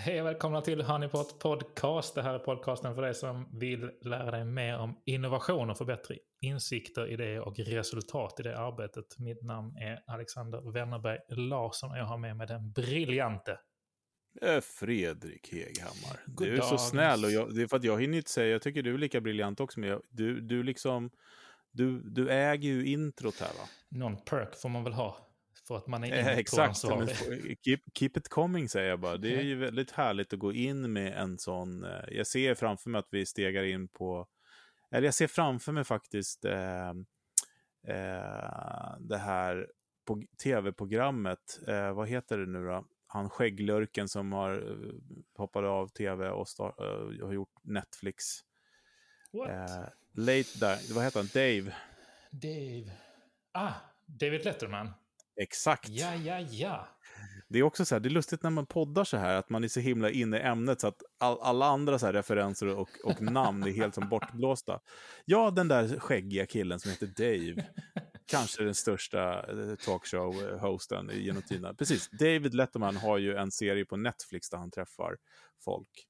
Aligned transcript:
Hej 0.00 0.20
och 0.20 0.26
välkomna 0.26 0.60
till 0.60 0.82
Honeypot 0.82 1.38
Podcast. 1.38 2.14
Det 2.14 2.22
här 2.22 2.34
är 2.34 2.38
podcasten 2.38 2.94
för 2.94 3.02
dig 3.02 3.14
som 3.14 3.58
vill 3.58 3.90
lära 4.00 4.30
dig 4.30 4.44
mer 4.44 4.78
om 4.78 5.00
innovation 5.04 5.70
och 5.70 5.78
få 5.78 5.84
bättre 5.84 6.16
insikter, 6.40 7.06
idéer 7.06 7.40
och 7.40 7.58
resultat 7.58 8.40
i 8.40 8.42
det 8.42 8.58
arbetet. 8.58 9.18
Mitt 9.18 9.42
namn 9.42 9.76
är 9.76 10.02
Alexander 10.06 10.72
Wennerberg 10.72 11.18
Larsson 11.28 11.90
och 11.90 11.98
jag 11.98 12.04
har 12.04 12.18
med 12.18 12.36
mig 12.36 12.46
den 12.46 12.72
briljante 12.72 13.58
Fredrik 14.78 15.52
Heghammar. 15.52 16.20
God 16.26 16.46
du 16.46 16.56
är 16.56 16.60
så 16.60 16.70
dag. 16.70 16.80
snäll 16.80 17.24
och 17.24 17.30
jag, 17.30 17.54
det 17.54 17.62
är 17.62 17.66
för 17.66 17.76
att 17.76 17.84
jag 17.84 18.00
hinner 18.00 18.18
inte 18.18 18.30
säga, 18.30 18.52
jag 18.52 18.62
tycker 18.62 18.82
du 18.82 18.94
är 18.94 18.98
lika 18.98 19.20
briljant 19.20 19.60
också, 19.60 19.80
men 19.80 19.88
jag, 19.88 20.02
du, 20.10 20.40
du 20.40 20.62
liksom, 20.62 21.10
du, 21.70 22.00
du 22.00 22.30
äger 22.30 22.68
ju 22.68 22.86
introt 22.86 23.40
här 23.40 23.48
va? 23.48 23.68
någon 23.88 24.24
perk 24.24 24.54
får 24.54 24.68
man 24.68 24.84
väl 24.84 24.92
ha. 24.92 25.27
För 25.68 25.76
att 25.76 25.86
man 25.86 26.04
är 26.04 26.12
Eh, 26.12 26.26
exakt, 26.38 26.84
introansvarig. 26.84 27.16
får- 27.16 27.54
keep, 27.64 27.78
keep 27.94 28.10
it 28.16 28.28
coming 28.28 28.68
säger 28.68 28.88
jag 28.88 29.00
bara. 29.00 29.16
Det 29.16 29.36
är 29.36 29.42
ju 29.42 29.54
väldigt 29.56 29.90
härligt 29.90 30.32
att 30.32 30.38
gå 30.38 30.52
in 30.52 30.92
med 30.92 31.12
en 31.18 31.38
sån, 31.38 31.84
eh, 31.84 31.90
jag 32.10 32.26
ser 32.26 32.54
framför 32.54 32.90
mig 32.90 32.98
att 32.98 33.08
vi 33.10 33.26
stegar 33.26 33.62
in 33.64 33.88
på, 33.88 34.26
eller 34.90 35.06
jag 35.06 35.14
ser 35.14 35.26
framför 35.26 35.72
mig 35.72 35.84
faktiskt 35.84 36.44
eh, 36.44 36.88
eh, 37.88 38.94
det 39.00 39.18
här 39.18 39.66
på 40.04 40.22
tv-programmet, 40.42 41.60
eh, 41.68 41.92
vad 41.92 42.08
heter 42.08 42.38
det 42.38 42.46
nu 42.46 42.64
då? 42.66 42.84
Han 43.06 43.30
skägglurken 43.30 44.08
som 44.08 44.32
har 44.32 44.52
eh, 44.52 44.92
hoppat 45.36 45.64
av 45.64 45.88
tv 45.88 46.30
och 46.30 46.48
start, 46.48 46.80
eh, 46.80 47.26
har 47.26 47.32
gjort 47.32 47.52
Netflix. 47.62 48.24
What? 49.32 49.48
Eh, 49.50 49.84
late 50.12 50.58
där, 50.60 50.94
vad 50.94 51.04
heter 51.04 51.18
han? 51.20 51.28
Dave? 51.34 51.74
Dave. 52.30 52.92
Ah, 53.52 53.72
David 54.06 54.44
Letterman. 54.44 54.90
Exakt. 55.42 55.88
Ja, 55.88 56.14
ja, 56.14 56.40
ja. 56.40 56.88
Det 57.48 57.58
är 57.58 57.62
också 57.62 57.84
så 57.84 57.94
här, 57.94 58.00
det 58.00 58.08
är 58.08 58.10
lustigt 58.10 58.42
när 58.42 58.50
man 58.50 58.66
poddar 58.66 59.04
så 59.04 59.16
här, 59.16 59.34
att 59.34 59.50
man 59.50 59.64
är 59.64 59.68
så 59.68 59.80
himla 59.80 60.10
inne 60.10 60.38
i 60.38 60.40
ämnet 60.40 60.80
så 60.80 60.86
att 60.86 61.02
all, 61.18 61.38
alla 61.40 61.66
andra 61.66 61.98
så 61.98 62.06
här 62.06 62.12
referenser 62.12 62.66
och, 62.66 62.88
och 63.04 63.22
namn 63.22 63.62
är 63.62 63.70
helt 63.70 63.94
som 63.94 64.08
bortblåsta. 64.08 64.80
Ja, 65.24 65.50
den 65.50 65.68
där 65.68 65.98
skäggiga 65.98 66.46
killen 66.46 66.80
som 66.80 66.90
heter 66.90 67.06
Dave, 67.06 67.66
kanske 68.26 68.64
den 68.64 68.74
största 68.74 69.50
eh, 69.50 69.74
talkshow-hosten 69.74 71.10
genom 71.14 71.42
tiderna. 71.42 71.74
Precis, 71.74 72.10
David 72.10 72.54
Letterman 72.54 72.96
har 72.96 73.18
ju 73.18 73.36
en 73.36 73.50
serie 73.50 73.84
på 73.84 73.96
Netflix 73.96 74.50
där 74.50 74.58
han 74.58 74.70
träffar 74.70 75.16
folk. 75.64 76.06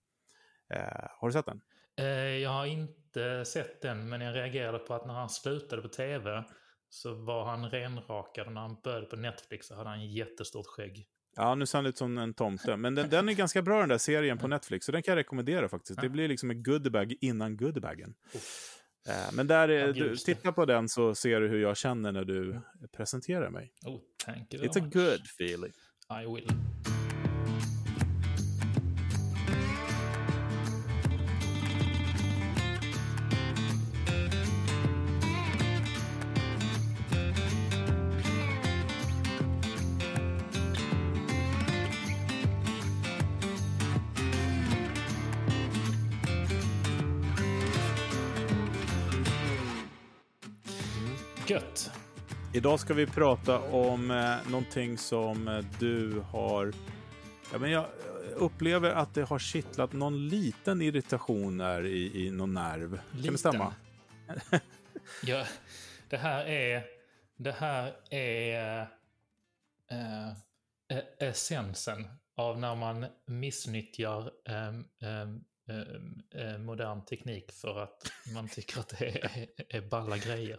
Eh, 0.74 1.08
har 1.18 1.28
du 1.28 1.32
sett 1.32 1.46
den? 1.46 1.60
Eh, 1.98 2.06
jag 2.16 2.50
har 2.50 2.66
inte 2.66 3.44
sett 3.44 3.82
den, 3.82 4.08
men 4.08 4.20
jag 4.20 4.34
reagerade 4.34 4.78
på 4.78 4.94
att 4.94 5.06
när 5.06 5.14
han 5.14 5.28
slutade 5.28 5.82
på 5.82 5.88
tv 5.88 6.44
så 6.88 7.14
var 7.14 7.44
han 7.44 7.70
renrakad 7.70 8.46
och 8.46 8.52
när 8.52 8.60
han 8.60 8.76
började 8.84 9.06
på 9.06 9.16
Netflix 9.16 9.66
så 9.66 9.74
hade 9.74 9.88
han 9.88 10.06
jättestort 10.10 10.66
skägg. 10.66 11.06
Ja, 11.36 11.54
nu 11.54 11.66
ser 11.66 11.78
han 11.78 11.86
ut 11.86 11.98
som 11.98 12.18
en 12.18 12.34
tomte. 12.34 12.76
Men 12.76 12.94
den, 12.94 13.10
den 13.10 13.28
är 13.28 13.32
ganska 13.32 13.62
bra 13.62 13.80
den 13.80 13.88
där 13.88 13.98
serien 13.98 14.38
på 14.38 14.48
Netflix, 14.48 14.86
så 14.86 14.92
den 14.92 15.02
kan 15.02 15.12
jag 15.12 15.16
rekommendera 15.18 15.68
faktiskt. 15.68 16.00
Det 16.00 16.08
blir 16.08 16.28
liksom 16.28 16.50
en 16.50 16.62
goodiebag 16.62 17.14
innan 17.20 17.56
goodiebagen. 17.56 18.14
Eh, 19.08 19.32
Men 19.32 19.46
där 19.46 19.68
är, 19.68 19.86
Vad 19.86 19.94
du, 19.94 20.16
titta 20.16 20.52
på 20.52 20.64
den 20.64 20.88
så 20.88 21.14
ser 21.14 21.40
du 21.40 21.48
hur 21.48 21.58
jag 21.60 21.76
känner 21.76 22.12
när 22.12 22.24
du 22.24 22.60
presenterar 22.96 23.50
mig. 23.50 23.72
Oh, 23.86 24.00
thank 24.24 24.54
you 24.54 24.64
It's 24.64 24.78
a 24.78 24.82
much. 24.82 24.92
good 24.94 25.20
feeling. 25.40 25.72
I 26.22 26.26
will. 26.34 26.48
Gött. 51.58 51.90
Idag 52.54 52.80
ska 52.80 52.94
vi 52.94 53.06
prata 53.06 53.60
om 53.60 54.10
eh, 54.10 54.50
någonting 54.50 54.98
som 54.98 55.48
eh, 55.48 55.64
du 55.78 56.20
har... 56.20 56.72
Ja, 57.52 57.58
men 57.58 57.70
jag 57.70 57.86
upplever 58.36 58.90
att 58.90 59.14
det 59.14 59.22
har 59.22 59.38
kittlat 59.38 59.92
någon 59.92 60.28
liten 60.28 60.82
irritation 60.82 61.58
där 61.58 61.86
i, 61.86 62.26
i 62.26 62.30
någon 62.30 62.54
nerv. 62.54 62.96
Kan 62.96 63.06
det 63.12 63.18
Liten. 63.18 63.38
stämma? 63.38 63.74
Ja, 65.22 65.44
det 66.08 66.16
här 66.16 66.44
är... 66.44 66.84
Det 67.36 67.52
här 67.52 67.92
är... 68.10 68.80
eh, 69.90 70.28
eh, 70.28 71.02
essensen 71.18 72.08
av 72.36 72.58
när 72.58 72.74
man 72.74 73.06
missnyttjar 73.26 74.30
ehm, 74.48 74.84
ehm, 75.00 75.44
eh, 76.34 76.58
modern 76.58 77.04
teknik 77.04 77.52
för 77.52 77.82
att 77.82 78.12
man 78.34 78.48
tycker 78.48 78.80
att 78.80 78.88
det 78.98 79.06
är, 79.24 79.46
är 79.68 79.80
balla 79.90 80.18
grejer. 80.18 80.58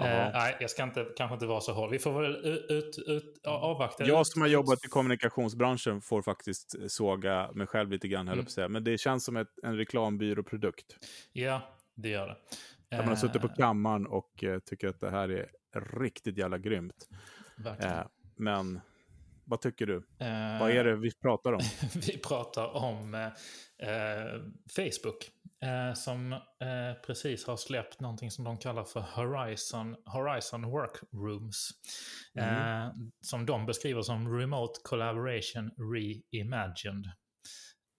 Eh, 0.00 0.30
nej, 0.32 0.56
jag 0.60 0.70
ska 0.70 0.82
inte, 0.82 1.06
kanske 1.16 1.34
inte 1.34 1.46
vara 1.46 1.60
så 1.60 1.72
hård. 1.72 1.90
Vi 1.90 1.98
får 1.98 2.22
väl 2.22 2.36
ut, 2.68 2.98
ut, 3.06 3.40
avvakta. 3.46 4.04
Jag 4.04 4.26
som 4.26 4.42
har 4.42 4.48
jobbat 4.48 4.84
i 4.84 4.88
kommunikationsbranschen 4.88 6.00
får 6.00 6.22
faktiskt 6.22 6.74
såga 6.90 7.50
mig 7.52 7.66
själv 7.66 7.90
lite 7.90 8.08
grann, 8.08 8.28
höll 8.28 8.38
Mm. 8.38 8.48
säga. 8.48 8.68
Men 8.68 8.84
det 8.84 8.98
känns 8.98 9.24
som 9.24 9.36
ett, 9.36 9.48
en 9.62 9.76
reklambyråprodukt. 9.76 10.96
Ja, 11.32 11.62
det 11.94 12.08
gör 12.08 12.26
det. 12.28 12.36
Där 12.88 12.98
man 12.98 13.08
har 13.08 13.16
suttit 13.16 13.40
på 13.42 13.48
Eh, 13.48 13.54
kammaren 13.54 14.06
och 14.06 14.44
eh, 14.44 14.58
tycker 14.58 14.88
att 14.88 15.00
det 15.00 15.10
här 15.10 15.28
är 15.28 15.50
riktigt 16.00 16.38
jävla 16.38 16.58
grymt. 16.58 17.08
verkligen. 17.56 17.94
Eh, 17.98 18.06
men 18.36 18.80
vad 19.50 19.60
tycker 19.60 19.86
du? 19.86 19.96
Eh, 19.96 20.60
Vad 20.60 20.70
är 20.70 20.84
det 20.84 20.96
vi 20.96 21.10
pratar 21.14 21.52
om? 21.52 21.60
Vi 22.06 22.18
pratar 22.18 22.76
om 22.76 23.14
eh, 23.14 23.30
Facebook 24.76 25.30
eh, 25.62 25.94
som 25.94 26.32
eh, 26.32 27.02
precis 27.06 27.46
har 27.46 27.56
släppt 27.56 28.00
någonting 28.00 28.30
som 28.30 28.44
de 28.44 28.58
kallar 28.58 28.84
för 28.84 29.00
Horizon, 29.00 29.96
Horizon 30.04 30.62
Workrooms. 30.62 31.70
Eh, 32.38 32.88
som 33.20 33.46
de 33.46 33.66
beskriver 33.66 34.02
som 34.02 34.38
Remote 34.38 34.80
Collaboration 34.84 35.70
Reimagined. 35.92 37.10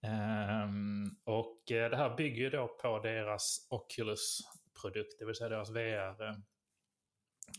Ehm, 0.06 1.04
och 1.24 1.72
eh, 1.72 1.90
det 1.90 1.96
här 1.96 2.16
bygger 2.16 2.42
ju 2.42 2.50
då 2.50 2.68
på 2.68 2.98
deras 2.98 3.66
Oculus-produkt, 3.70 5.18
det 5.18 5.24
vill 5.24 5.34
säga 5.34 5.48
deras 5.48 5.70
VR, 5.70 6.36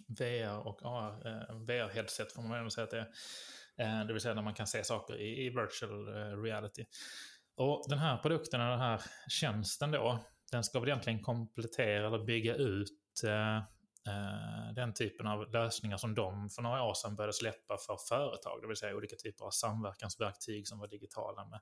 VR 0.08 0.68
och 0.68 0.80
AR, 0.84 1.66
VR-headset 1.66 2.34
får 2.36 2.42
man 2.42 2.58
ändå 2.58 2.70
säga 2.70 2.84
att 2.84 2.92
det 2.92 3.00
är. 3.00 3.08
Eh, 3.80 4.06
Det 4.06 4.14
vill 4.14 4.22
säga 4.22 4.34
när 4.34 4.42
man 4.42 4.54
kan 4.54 4.68
se 4.68 4.84
saker 4.84 5.22
i, 5.22 5.46
i 5.46 5.50
virtual 5.50 6.08
eh, 6.08 6.42
reality. 6.42 6.86
Och 7.56 7.86
den 7.90 8.00
här 8.00 8.18
produkten, 8.18 8.60
den 8.60 8.80
här 8.80 9.02
tjänsten 9.30 9.92
då, 9.92 10.20
den 10.52 10.64
ska 10.64 10.80
väl 10.80 10.90
egentligen 10.90 11.22
komplettera 11.22 12.08
eller 12.08 12.26
bygga 12.26 12.56
ut 12.56 13.24
eh, 13.26 13.64
den 14.76 14.94
typen 14.94 15.28
av 15.28 15.52
lösningar 15.52 15.98
som 15.98 16.16
de 16.16 16.50
för 16.50 16.62
några 16.62 16.84
år 16.84 16.94
sedan 16.94 17.16
började 17.16 17.34
släppa 17.34 17.78
för 17.78 17.98
företag. 18.10 18.62
Det 18.62 18.68
vill 18.68 18.78
säga 18.78 18.96
olika 18.96 19.16
typer 19.16 19.46
av 19.46 19.52
samverkansverktyg 19.52 20.68
som 20.68 20.80
var 20.80 20.88
digitala 20.88 21.46
med. 21.46 21.60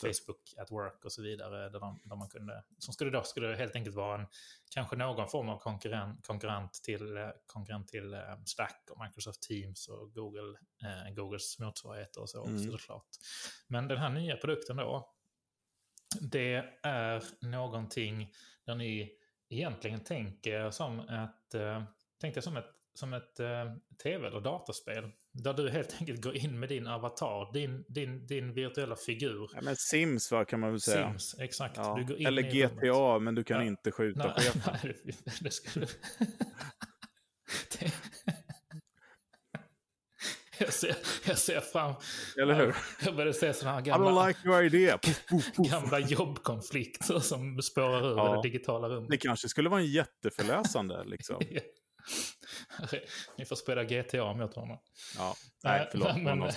Facebook 0.00 0.54
at 0.58 0.70
work 0.70 1.04
och 1.04 1.12
så 1.12 1.22
vidare. 1.22 1.68
Där, 1.68 1.80
de, 1.80 2.00
där 2.04 2.16
man 2.16 2.28
kunde, 2.28 2.64
som 2.78 2.94
skulle 2.94 3.10
då 3.10 3.22
skulle 3.22 3.56
helt 3.56 3.74
enkelt 3.74 3.96
vara 3.96 4.20
en, 4.20 4.26
kanske 4.70 4.96
någon 4.96 5.28
form 5.28 5.48
av 5.48 5.58
konkurrent, 5.58 6.26
konkurrent 6.26 6.72
till, 6.72 7.16
eh, 7.16 7.28
konkurrent 7.46 7.88
till 7.88 8.14
eh, 8.14 8.20
Slack 8.46 8.88
och 8.90 9.04
Microsoft 9.04 9.42
Teams 9.42 9.88
och 9.88 10.12
Google, 10.14 10.58
eh, 10.82 11.14
Googles 11.14 11.58
motsvarigheter 11.58 12.20
och 12.20 12.30
så 12.30 12.40
också 12.40 12.50
Mm. 12.50 12.70
såklart. 12.72 13.08
Men 13.66 13.88
den 13.88 13.98
här 13.98 14.08
nya 14.08 14.36
produkten 14.36 14.76
då, 14.76 15.14
det 16.20 16.64
är 16.82 17.22
någonting 17.46 18.32
där 18.66 18.74
ni 18.74 19.16
egentligen 19.50 20.00
tänker 20.00 20.70
som 20.70 21.00
ett, 21.00 21.54
eh, 21.54 21.82
tänkte 22.20 22.42
som 22.42 22.56
ett, 22.56 22.66
som 22.94 23.12
ett 23.12 23.40
eh, 23.40 23.64
tv 24.02 24.26
eller 24.26 24.40
dataspel. 24.40 25.10
Där 25.32 25.54
du 25.54 25.70
helt 25.70 25.96
enkelt 26.00 26.22
går 26.22 26.36
in 26.36 26.60
med 26.60 26.68
din 26.68 26.86
avatar, 26.86 27.52
din, 27.52 27.84
din, 27.88 28.26
din 28.26 28.52
virtuella 28.54 28.96
figur. 28.96 29.50
Ja, 29.54 29.60
men 29.62 29.76
Sims 29.76 30.32
va, 30.32 30.44
kan 30.44 30.60
man 30.60 30.70
väl 30.70 30.80
säga. 30.80 31.08
Sims, 31.08 31.36
exakt. 31.38 31.76
Ja. 31.76 32.00
Eller. 32.18 32.42
GTA, 32.42 33.18
men 33.18 33.34
du 33.34 33.44
kan 33.44 33.60
Ja. 33.60 33.66
inte 33.66 33.92
skjuta 33.92 34.26
Nej, 34.26 34.34
chefen. 34.36 34.74
nej, 34.82 34.96
det, 35.04 35.40
det 35.40 35.50
skulle... 35.50 35.86
det... 37.78 37.92
Jag 40.58 40.68
ser, 40.80 40.96
jag 41.26 41.38
ser 41.38 41.60
fram... 41.60 41.94
Eller 42.42 42.54
hur? 42.54 42.76
Jag 43.04 43.16
börjar 43.16 43.32
se 43.32 43.54
sådana 43.54 43.74
här 43.76 43.82
I 43.86 43.88
gamla, 43.88 44.10
don't 44.10 44.26
like 44.28 44.40
your 44.48 44.62
idea. 44.64 44.98
Puff, 44.98 45.26
puff, 45.30 45.56
puff. 45.56 45.70
gamla 45.70 45.98
jobbkonflikter 45.98 47.18
som 47.18 47.62
spårar 47.62 48.12
ur 48.12 48.16
Ja. 48.16 48.34
det 48.36 48.42
digitala 48.48 48.88
rummet. 48.88 49.10
Det 49.10 49.16
kanske 49.16 49.48
skulle 49.48 49.68
vara 49.68 49.80
en 49.80 49.86
jätteförläsande 49.86 51.04
liksom. 51.04 51.40
Ni 53.38 53.44
får 53.44 53.56
spela 53.56 53.84
GTA 53.84 54.34
mot 54.34 54.54
honom. 54.54 54.78
Ja, 55.18 55.36
nej, 55.64 55.80
Eh, 55.80 55.86
förlåt. 55.90 56.16
Men. 56.22 56.40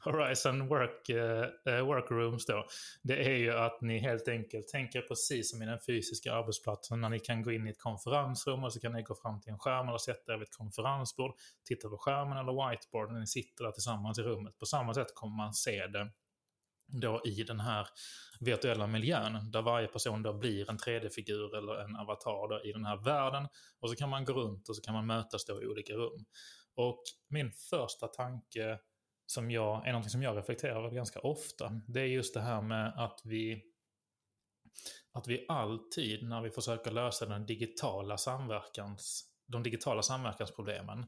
Horizon 0.00 0.68
Work, 0.68 1.08
eh, 1.08 1.84
Workrooms 1.84 2.46
då, 2.46 2.66
det 3.02 3.26
är 3.26 3.36
ju 3.36 3.52
att 3.52 3.80
ni 3.80 3.98
helt 3.98 4.28
enkelt 4.28 4.68
tänker 4.68 5.00
precis 5.00 5.50
som 5.50 5.62
i 5.62 5.66
den 5.66 5.78
fysiska 5.86 6.32
arbetsplatsen 6.32 7.00
när 7.00 7.08
ni 7.08 7.20
kan 7.20 7.42
gå 7.42 7.52
in 7.52 7.66
i 7.66 7.70
ett 7.70 7.80
konferensrum 7.80 8.64
och 8.64 8.72
så 8.72 8.80
kan 8.80 8.92
ni 8.92 9.02
gå 9.02 9.14
fram 9.14 9.40
till 9.40 9.52
en 9.52 9.58
skärm 9.58 9.88
eller 9.88 9.98
sätta 9.98 10.32
er 10.32 10.36
vid 10.36 10.48
ett 10.48 10.56
konferensbord, 10.56 11.34
titta 11.64 11.88
på 11.88 11.98
skärmen 11.98 12.38
eller 12.38 12.70
whiteboard 12.70 13.12
när 13.12 13.20
ni 13.20 13.26
sitter 13.26 13.64
där 13.64 13.72
tillsammans 13.72 14.18
i 14.18 14.22
rummet. 14.22 14.58
På 14.58 14.66
samma 14.66 14.94
sätt 14.94 15.14
kommer 15.14 15.36
man 15.36 15.54
se 15.54 15.86
det 15.86 16.10
då 16.88 17.22
i 17.24 17.42
den 17.42 17.60
här 17.60 17.88
virtuella 18.40 18.86
miljön 18.86 19.50
där 19.50 19.62
varje 19.62 19.88
person 19.88 20.22
då 20.22 20.32
blir 20.32 20.70
en 20.70 20.78
3D-figur 20.78 21.56
eller 21.56 21.74
en 21.74 21.96
avatar 21.96 22.48
då 22.48 22.64
i 22.64 22.72
den 22.72 22.84
här 22.84 22.96
världen. 22.96 23.48
Och 23.80 23.90
så 23.90 23.96
kan 23.96 24.08
man 24.08 24.24
gå 24.24 24.32
runt 24.32 24.68
och 24.68 24.76
så 24.76 24.82
kan 24.82 24.94
man 24.94 25.06
mötas 25.06 25.44
då 25.44 25.62
i 25.62 25.66
olika 25.66 25.92
rum. 25.92 26.24
Och 26.74 27.02
min 27.28 27.52
första 27.52 28.08
tanke 28.08 28.78
som 29.26 29.50
jag, 29.50 29.86
är 29.86 29.92
någonting 29.92 30.10
som 30.10 30.22
jag 30.22 30.36
reflekterar 30.36 30.84
över 30.84 30.90
ganska 30.90 31.20
ofta, 31.20 31.80
det 31.86 32.00
är 32.00 32.06
just 32.06 32.34
det 32.34 32.40
här 32.40 32.62
med 32.62 32.92
att 32.96 33.20
vi 33.24 33.64
att 35.12 35.28
vi 35.28 35.46
alltid 35.48 36.28
när 36.28 36.42
vi 36.42 36.50
försöker 36.50 36.90
lösa 36.90 37.26
den 37.26 37.46
digitala 37.46 38.18
samverkans, 38.18 39.24
de 39.46 39.62
digitala 39.62 40.02
samverkansproblemen 40.02 41.06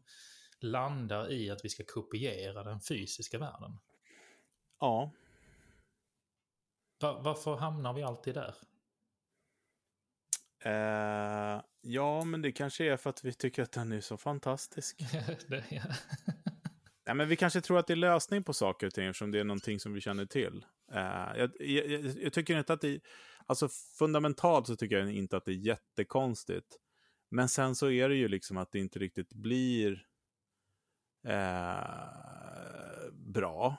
landar 0.61 1.33
i 1.33 1.51
att 1.51 1.65
vi 1.65 1.69
ska 1.69 1.85
kopiera 1.85 2.63
den 2.63 2.81
fysiska 2.81 3.39
världen. 3.39 3.79
Ja. 4.81 5.13
Var, 7.01 7.21
varför 7.23 7.57
hamnar 7.57 7.93
vi 7.93 8.03
alltid 8.03 8.35
där? 8.35 8.55
Eh, 10.65 11.63
ja, 11.81 12.25
men 12.25 12.43
det 12.43 12.53
kanske 12.53 12.85
är 12.85 12.97
för 12.97 13.11
att 13.11 13.25
vi 13.25 13.33
tycker 13.33 13.63
att 13.63 13.73
den 13.73 13.93
är 13.93 14.01
så 14.01 14.17
fantastisk. 14.17 14.99
det, 15.49 15.65
ja. 15.71 15.83
Nej, 17.07 17.15
men 17.15 17.29
vi 17.29 17.37
kanske 17.37 17.61
tror 17.61 17.79
att 17.79 17.87
det 17.87 17.95
är 17.95 17.97
lösning 17.97 18.43
på 18.43 18.53
saker 18.53 18.87
och 18.87 18.95
ting 18.95 19.07
eftersom 19.07 19.31
det 19.31 19.41
är 19.41 19.45
någonting 19.45 19.81
som 19.81 19.93
vi 19.93 20.01
känner 20.01 20.27
till. 20.27 20.65
Uh, 20.93 21.39
jag, 21.39 21.51
jag, 21.61 21.91
jag, 22.23 22.33
tycker 22.33 22.59
inte 22.59 22.73
att 22.73 22.81
det... 22.81 23.01
Alltså 23.47 23.69
fundamentalt 23.99 24.67
så 24.67 24.77
tycker 24.77 24.99
jag 24.99 25.13
inte 25.13 25.37
att 25.37 25.45
det 25.45 25.53
är 25.53 25.67
jättekonstigt. 25.67 26.77
Men 27.31 27.49
sen 27.49 27.75
så 27.75 27.91
är 27.91 28.09
det 28.09 28.15
ju 28.15 28.29
liksom 28.29 28.57
att 28.57 28.73
det 28.73 28.79
inte 28.79 28.99
riktigt 28.99 29.33
blir 29.33 29.93
uh, 31.27 33.13
bra. 33.13 33.77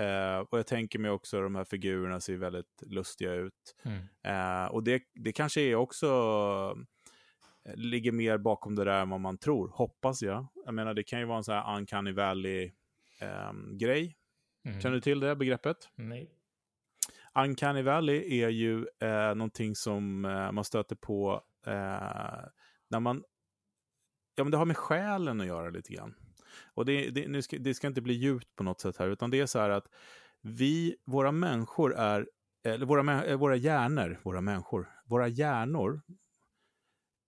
Uh, 0.00 0.38
och 0.50 0.58
jag 0.58 0.66
tänker 0.66 0.98
mig 0.98 1.10
också 1.10 1.36
att 1.36 1.42
de 1.42 1.54
här 1.54 1.64
figurerna 1.64 2.20
ser 2.20 2.36
väldigt 2.36 2.82
lustiga 2.86 3.32
ut. 3.32 3.76
Mm. 3.82 4.70
och 4.70 4.84
det, 4.84 5.02
det 5.14 5.32
kanske 5.32 5.60
är 5.60 5.74
också 5.74 6.08
ligger 7.74 8.12
mer 8.12 8.38
bakom 8.38 8.74
det 8.74 8.84
där 8.84 9.02
än 9.02 9.10
vad 9.10 9.20
man 9.20 9.38
tror, 9.38 9.68
hoppas 9.68 10.22
jag. 10.22 10.46
Jag 10.64 10.74
menar, 10.74 10.94
det 10.94 11.02
kan 11.02 11.18
ju 11.18 11.24
vara 11.24 11.38
en 11.38 11.44
sån 11.44 11.54
här 11.54 11.76
uncanny 11.76 12.12
valley-grej. 12.12 14.16
Ehm, 14.64 14.70
mm. 14.70 14.80
Känner 14.80 14.94
du 14.94 15.00
till 15.00 15.20
det 15.20 15.36
begreppet? 15.36 15.76
Nej. 15.94 16.30
Uncanny 17.34 17.82
valley 17.82 18.42
är 18.42 18.48
ju 18.48 18.86
eh, 19.00 19.34
någonting 19.34 19.74
som 19.74 20.24
eh, 20.24 20.52
man 20.52 20.64
stöter 20.64 20.96
på 20.96 21.42
eh, 21.66 22.44
när 22.88 23.00
man... 23.00 23.24
Ja, 24.34 24.44
men 24.44 24.50
det 24.50 24.56
har 24.56 24.64
med 24.64 24.76
själen 24.76 25.40
att 25.40 25.46
göra 25.46 25.70
lite 25.70 25.92
grann. 25.92 26.14
Och 26.64 26.84
det, 26.84 27.10
det, 27.10 27.28
nu 27.28 27.42
ska, 27.42 27.58
det 27.58 27.74
ska 27.74 27.86
inte 27.86 28.00
bli 28.00 28.14
djupt 28.14 28.56
på 28.56 28.62
något 28.62 28.80
sätt 28.80 28.96
här, 28.96 29.08
utan 29.08 29.30
det 29.30 29.40
är 29.40 29.46
så 29.46 29.58
här 29.58 29.70
att 29.70 29.88
vi, 30.40 30.96
våra 31.04 31.32
människor 31.32 31.94
är, 31.94 32.28
eller 32.64 32.86
våra, 32.86 33.36
våra 33.36 33.56
hjärnor, 33.56 34.20
våra 34.22 34.40
människor, 34.40 34.90
våra 35.04 35.28
hjärnor 35.28 36.02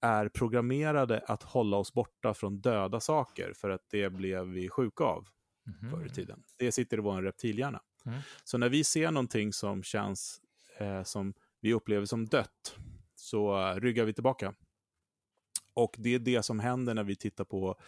är 0.01 0.29
programmerade 0.29 1.25
att 1.27 1.43
hålla 1.43 1.77
oss 1.77 1.93
borta 1.93 2.35
från 2.35 2.61
döda 2.61 3.01
saker 3.01 3.53
för 3.53 3.71
att 3.71 3.83
det 3.91 4.11
blev 4.11 4.47
vi 4.47 4.69
sjuka 4.69 5.05
av 5.05 5.29
mm. 5.67 5.91
förr 5.91 6.07
i 6.07 6.11
tiden. 6.11 6.43
Det 6.57 6.73
sitter 6.73 6.97
i 6.97 7.01
vår 7.01 7.23
reptilhjärna. 7.23 7.81
Mm. 8.07 8.19
Så 8.45 8.59
när 8.59 8.69
vi 8.69 8.85
ser 8.85 9.11
någonting 9.11 9.53
som 9.53 9.83
känns 9.83 10.41
eh, 10.79 11.03
som 11.03 11.35
vi 11.61 11.75
upplever 11.75 12.07
som 12.07 12.27
dött 12.27 12.77
så 13.15 13.71
uh, 13.71 13.81
ryggar 13.81 14.05
vi 14.05 14.13
tillbaka. 14.13 14.55
Och 15.75 15.97
det 15.99 16.15
är 16.15 16.19
det 16.19 16.43
som 16.43 16.61
händer 16.61 16.95
när 16.95 17.05
vi 17.05 17.17
tittar 17.17 17.45
på 17.45 17.81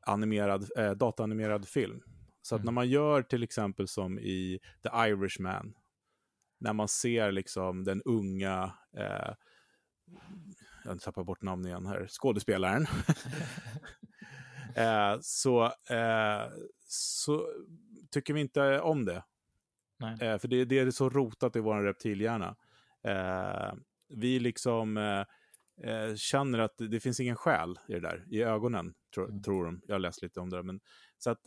animerad, 0.00 0.70
eh, 0.76 0.90
dataanimerad 0.90 1.68
film. 1.68 2.02
Så 2.42 2.54
att 2.54 2.58
mm. 2.58 2.64
när 2.64 2.72
man 2.72 2.88
gör 2.88 3.22
till 3.22 3.42
exempel 3.42 3.88
som 3.88 4.18
i 4.18 4.60
The 4.82 4.88
Irishman, 4.88 5.74
när 6.58 6.72
man 6.72 6.88
ser 6.88 7.32
liksom 7.32 7.84
den 7.84 8.02
unga 8.02 8.72
eh, 8.96 9.34
jag 10.84 11.00
tappar 11.00 11.24
bort 11.24 11.42
namn 11.42 11.66
igen 11.66 11.86
här, 11.86 12.06
skådespelaren. 12.08 12.82
eh, 14.76 15.18
så, 15.20 15.64
eh, 15.64 16.52
så 16.86 17.48
tycker 18.10 18.34
vi 18.34 18.40
inte 18.40 18.80
om 18.80 19.04
det. 19.04 19.24
Eh, 20.20 20.38
för 20.38 20.48
det, 20.48 20.64
det, 20.64 20.78
är 20.78 20.90
så 20.90 21.10
rotat 21.10 21.56
i 21.56 21.60
vår 21.60 21.82
reptilhjärna. 21.82 22.56
Eh, 23.04 23.72
vi 24.08 24.40
liksom 24.40 24.96
eh, 25.82 26.02
eh, 26.02 26.14
känner 26.14 26.58
att 26.58 26.74
det 26.78 27.00
finns 27.00 27.20
ingen 27.20 27.36
själ 27.36 27.78
i 27.88 27.92
det 27.92 28.00
där, 28.00 28.26
i 28.30 28.42
ögonen, 28.42 28.94
tro, 29.14 29.24
mm. 29.24 29.42
tror 29.42 29.64
de. 29.64 29.80
Jag 29.86 29.94
har 29.94 30.00
läst 30.00 30.22
lite 30.22 30.40
om 30.40 30.50
det. 30.50 30.62
Men, 30.62 30.80
så 31.18 31.30
att 31.30 31.40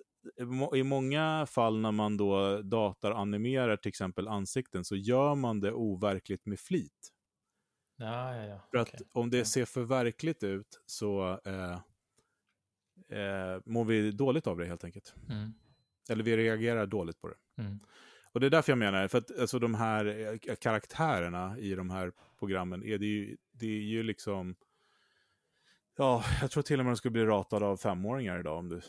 i 0.75 0.83
många 0.83 1.45
fall 1.45 1.79
när 1.79 1.91
man 1.91 2.17
då 2.17 2.61
datoranimerar 2.61 3.77
till 3.77 3.89
exempel 3.89 4.27
ansikten 4.27 4.85
så 4.85 4.95
gör 4.95 5.35
man 5.35 5.59
det 5.59 5.73
overkligt 5.73 6.45
med 6.45 6.59
flit. 6.59 7.11
Ja, 7.97 8.35
ja, 8.35 8.45
ja. 8.45 8.67
För 8.71 8.77
att 8.77 8.87
okay. 8.87 9.07
om 9.11 9.29
det 9.29 9.45
ser 9.45 9.65
för 9.65 9.81
verkligt 9.81 10.43
ut 10.43 10.81
så 10.85 11.39
eh, 11.45 11.79
eh, 13.19 13.61
mår 13.65 13.85
vi 13.85 14.11
dåligt 14.11 14.47
av 14.47 14.57
det 14.57 14.65
helt 14.65 14.83
enkelt. 14.83 15.15
Mm. 15.29 15.53
Eller 16.09 16.23
vi 16.23 16.37
reagerar 16.37 16.85
dåligt 16.85 17.21
på 17.21 17.27
det. 17.27 17.61
Mm. 17.61 17.79
Och 18.31 18.39
det 18.39 18.45
är 18.45 18.49
därför 18.49 18.71
jag 18.71 18.79
menar, 18.79 19.07
för 19.07 19.17
att 19.17 19.39
alltså, 19.39 19.59
de 19.59 19.75
här 19.75 20.05
eh, 20.05 20.55
karaktärerna 20.55 21.59
i 21.59 21.75
de 21.75 21.89
här 21.89 22.11
programmen, 22.43 22.83
är 22.83 22.97
det, 22.97 23.05
ju, 23.05 23.37
det 23.51 23.65
är 23.65 23.81
ju 23.81 24.03
liksom... 24.03 24.55
Ja, 25.97 26.23
jag 26.41 26.51
tror 26.51 26.63
till 26.63 26.79
och 26.79 26.85
med 26.85 26.91
de 26.91 26.97
skulle 26.97 27.11
bli 27.11 27.25
ratade 27.25 27.65
av 27.65 27.77
femåringar 27.77 28.39
idag 28.39 28.57
om 28.57 28.69
du... 28.69 28.81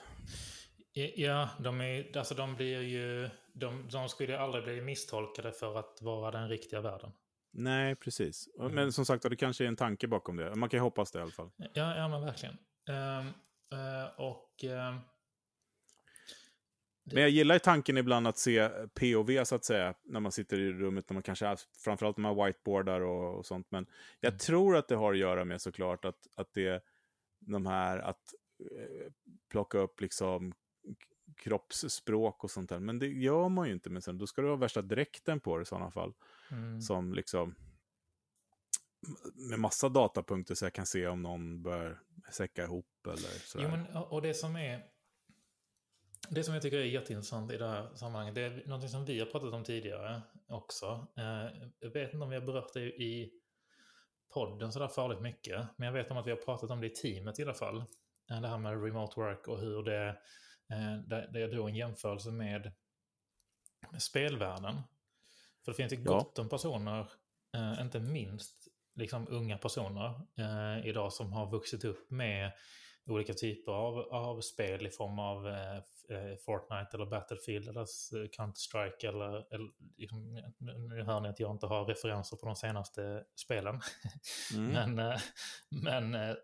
Ja, 1.17 1.49
de, 1.61 1.81
är, 1.81 2.19
alltså 2.19 2.35
de 2.35 2.55
blir 2.55 2.81
ju... 2.81 3.31
De, 3.53 3.89
de 3.93 4.09
skulle 4.09 4.39
aldrig 4.39 4.65
bli 4.65 4.81
misstolkade 4.81 5.53
för 5.53 5.79
att 5.79 5.99
vara 6.03 6.31
den 6.31 6.49
riktiga 6.49 6.81
världen. 6.81 7.12
Nej, 7.53 7.97
precis. 7.97 8.49
Mm. 8.61 8.75
Men 8.75 8.93
som 8.93 9.06
sagt, 9.06 9.31
det 9.31 9.37
kanske 9.37 9.65
är 9.65 9.69
en 9.69 9.77
tanke 9.77 10.09
bakom 10.09 10.37
det. 10.37 10.55
Man 10.55 10.69
kan 10.69 10.79
ju 10.79 10.83
hoppas 10.83 11.12
det 11.12 11.19
i 11.19 11.23
alla 11.23 11.31
fall. 11.31 11.51
Ja, 11.56 11.97
ja 11.97 12.09
men 12.09 12.21
verkligen. 12.21 12.56
Um, 12.89 13.27
uh, 13.79 14.21
och... 14.21 14.65
Uh, 14.65 14.99
men 17.05 17.23
jag 17.23 17.31
gillar 17.31 17.55
ju 17.55 17.59
tanken 17.59 17.97
ibland 17.97 18.27
att 18.27 18.39
se 18.39 18.69
POV, 18.69 19.45
så 19.45 19.55
att 19.55 19.65
säga, 19.65 19.95
när 20.05 20.21
man 20.21 20.33
sitter 20.33 20.59
i 20.59 20.73
rummet, 20.73 21.11
när 21.11 21.15
man 21.15 21.23
kanske 21.23 21.47
är, 21.47 21.59
framförallt 21.85 22.17
när 22.17 22.35
man 22.35 22.47
whiteboardar 22.47 23.01
och, 23.01 23.39
och 23.39 23.47
sånt. 23.47 23.67
Men 23.71 23.87
jag 24.21 24.29
mm. 24.31 24.39
tror 24.39 24.77
att 24.77 24.89
det 24.89 24.97
har 24.97 25.12
att 25.12 25.19
göra 25.19 25.45
med 25.45 25.61
såklart 25.61 26.05
att, 26.05 26.27
att 26.35 26.53
det 26.53 26.85
de 27.47 27.67
här 27.67 27.99
att 27.99 28.35
eh, 28.61 29.12
plocka 29.51 29.79
upp 29.79 30.01
liksom 30.01 30.55
kroppsspråk 31.37 32.45
och 32.45 32.51
sånt 32.51 32.69
där. 32.69 32.79
Men 32.79 32.99
det 32.99 33.06
gör 33.06 33.49
man 33.49 33.67
ju 33.67 33.73
inte. 33.73 33.91
Men 33.91 34.03
sen, 34.03 34.19
då 34.19 34.27
ska 34.27 34.43
du 34.43 34.49
ha 34.49 34.56
värsta 34.56 34.83
dräkten 34.83 35.41
på 35.41 35.56
dig 35.56 35.62
i 35.62 35.67
sådana 35.67 35.91
fall. 35.91 36.15
Mm. 36.51 36.81
Som 36.81 37.15
liksom 37.15 37.55
med 39.34 39.58
massa 39.58 39.89
datapunkter 39.89 40.55
så 40.55 40.65
jag 40.65 40.73
kan 40.73 40.87
se 40.87 41.06
om 41.06 41.23
någon 41.23 41.63
bör 41.63 42.01
säcka 42.32 42.65
ihop 42.65 43.06
eller 43.06 43.46
sådär. 43.46 43.65
Jo, 43.65 43.70
men, 43.70 43.96
och 43.96 44.23
det 44.23 44.34
som 44.34 44.56
är... 44.56 44.94
Det 46.29 46.45
som 46.45 46.55
jag 46.55 46.63
tycker 46.63 46.79
är 46.79 46.85
jätteintressant 46.85 47.53
i 47.53 47.57
det 47.57 47.69
här 47.69 47.95
sammanhanget, 47.95 48.35
det 48.35 48.43
är 48.43 48.63
något 48.67 48.91
som 48.91 49.05
vi 49.05 49.19
har 49.19 49.27
pratat 49.27 49.53
om 49.53 49.65
tidigare 49.65 50.23
också. 50.49 51.07
Eh, 51.17 51.69
jag 51.81 51.91
vet 51.91 52.13
inte 52.13 52.25
om 52.25 52.31
vi 52.31 52.37
har 52.37 52.47
berört 52.47 52.73
det 52.75 52.81
i 52.81 53.33
podden 54.35 54.73
sådär 54.73 54.89
farligt 54.89 55.21
mycket, 55.21 55.67
men 55.77 55.87
jag 55.87 55.93
vet 55.93 56.11
om 56.11 56.17
att 56.17 56.27
vi 56.27 56.31
har 56.31 56.39
pratat 56.39 56.71
om 56.71 56.81
det 56.81 56.87
i 56.87 56.91
teamet 56.91 57.39
i 57.39 57.43
alla 57.43 57.55
fall. 57.55 57.85
Eh, 58.31 58.41
det 58.41 58.49
här 58.49 58.59
med 58.59 58.85
remote 58.85 59.21
work 59.21 59.49
och 59.49 59.61
hur 59.61 59.83
det 59.83 60.17
Eh, 60.71 60.99
där, 61.07 61.29
där 61.33 61.41
jag 61.41 61.51
drog 61.51 61.69
en 61.69 61.77
jämförelse 61.77 62.31
med, 62.31 62.73
spelvärlden. 63.99 64.75
För 65.65 65.73
det 65.73 65.77
finns 65.77 65.93
ju 65.93 65.97
gott 65.97 66.39
om 66.39 66.49
personer, 66.49 67.11
inte 67.81 68.01
minst 68.01 68.69
liksom 68.95 69.27
unga 69.29 69.59
personer 69.59 70.21
idag 70.87 71.13
som 71.13 71.33
har 71.33 71.51
vuxit 71.51 71.85
upp 71.85 72.11
med 72.11 72.53
olika 73.07 73.35
typer 73.35 73.73
av, 73.73 73.99
av 73.99 74.41
spel 74.41 74.87
i 74.87 74.91
form 74.91 75.19
av 75.19 75.49
eh 75.49 75.81
Fortnite 76.44 76.89
eller 76.93 77.06
Battlefield 77.06 77.69
eller 77.69 77.84
Counter-Strike 78.29 79.08
eller, 79.08 79.55
eller 79.55 79.70
liksom, 79.96 80.43
nu 80.89 81.03
hör 81.03 81.20
ni 81.20 81.29
att 81.29 81.41
jag 81.41 81.51
inte 81.51 81.67
har 81.67 81.84
referenser 81.84 82.37
på 82.37 82.46
de 82.46 82.56
senaste 82.56 83.25
spelen. 83.37 83.81
Mm. 84.55 84.73
men 84.73 84.99
eh, 84.99 85.20
men 85.69 86.15
eh, 86.15 86.37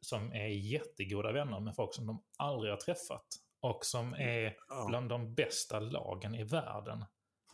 som 0.00 0.32
är 0.32 0.46
jättegoda 0.46 1.32
vänner 1.32 1.60
med 1.60 1.74
folk 1.74 1.94
som 1.94 2.06
de 2.06 2.22
aldrig 2.38 2.72
har 2.72 2.78
träffat. 2.78 3.26
Och 3.60 3.84
som 3.84 4.14
är 4.14 4.56
bland 4.88 5.08
de 5.08 5.34
bästa 5.34 5.80
lagen 5.80 6.34
i 6.34 6.44
världen. 6.44 7.04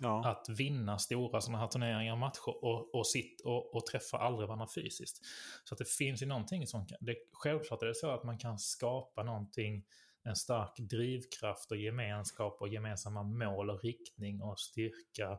Ja. 0.02 0.28
Att 0.28 0.48
vinna 0.48 0.98
stora 0.98 1.40
sådana 1.40 1.58
här 1.58 1.68
turneringar 1.68 2.12
och 2.12 2.18
matcher 2.18 2.64
och, 2.64 2.94
och, 2.94 3.06
sitt, 3.06 3.40
och, 3.40 3.74
och 3.74 3.86
träffa 3.86 4.18
aldrig 4.18 4.48
varandra 4.48 4.66
fysiskt. 4.74 5.20
Så 5.64 5.74
att 5.74 5.78
det 5.78 5.88
finns 5.88 6.22
ju 6.22 6.26
någonting 6.26 6.66
som... 6.66 6.86
Det, 7.00 7.16
självklart 7.32 7.82
är 7.82 7.86
det 7.86 7.94
så 7.94 8.10
att 8.10 8.24
man 8.24 8.38
kan 8.38 8.58
skapa 8.58 9.22
någonting, 9.22 9.84
en 10.24 10.36
stark 10.36 10.78
drivkraft 10.78 11.70
och 11.70 11.76
gemenskap 11.76 12.60
och 12.60 12.68
gemensamma 12.68 13.22
mål 13.22 13.70
och 13.70 13.84
riktning 13.84 14.42
och 14.42 14.60
styrka 14.60 15.38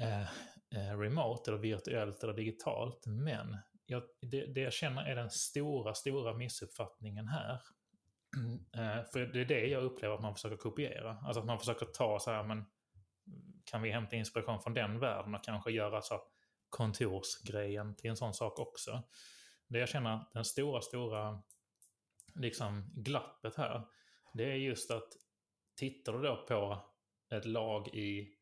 eh, 0.00 0.22
eh, 0.70 0.98
remote 0.98 1.50
eller 1.50 1.60
virtuellt 1.60 2.22
eller 2.22 2.34
digitalt. 2.34 3.06
Men 3.06 3.56
jag, 3.86 4.02
det, 4.20 4.46
det 4.46 4.60
jag 4.60 4.72
känner 4.72 5.02
är 5.02 5.16
den 5.16 5.30
stora, 5.30 5.94
stora 5.94 6.34
missuppfattningen 6.34 7.28
här 7.28 7.60
eh, 8.76 9.04
för 9.12 9.26
det 9.26 9.40
är 9.40 9.44
det 9.44 9.66
jag 9.66 9.84
upplever 9.84 10.14
att 10.14 10.22
man 10.22 10.34
försöker 10.34 10.56
kopiera. 10.56 11.18
Alltså 11.22 11.40
att 11.40 11.46
man 11.46 11.58
försöker 11.58 11.86
ta 11.86 12.18
så 12.18 12.30
här, 12.30 12.42
men 12.42 12.64
kan 13.64 13.82
vi 13.82 13.90
hämta 13.90 14.16
inspiration 14.16 14.62
från 14.62 14.74
den 14.74 14.98
världen 15.00 15.34
och 15.34 15.44
kanske 15.44 15.70
göra 15.72 16.02
så 16.02 16.22
kontorsgrejen 16.68 17.96
till 17.96 18.10
en 18.10 18.16
sån 18.16 18.34
sak 18.34 18.58
också. 18.58 19.02
Det 19.68 19.78
jag 19.78 19.88
känner 19.88 20.24
den 20.32 20.44
stora, 20.44 20.80
stora 20.80 21.42
liksom 22.34 22.92
glappet 22.94 23.54
här, 23.54 23.82
det 24.34 24.44
är 24.44 24.54
just 24.54 24.90
att 24.90 25.08
tittar 25.76 26.12
du 26.12 26.22
då 26.22 26.36
på 26.48 26.84
ett 27.36 27.44
lag 27.44 27.88
i, 27.88 28.36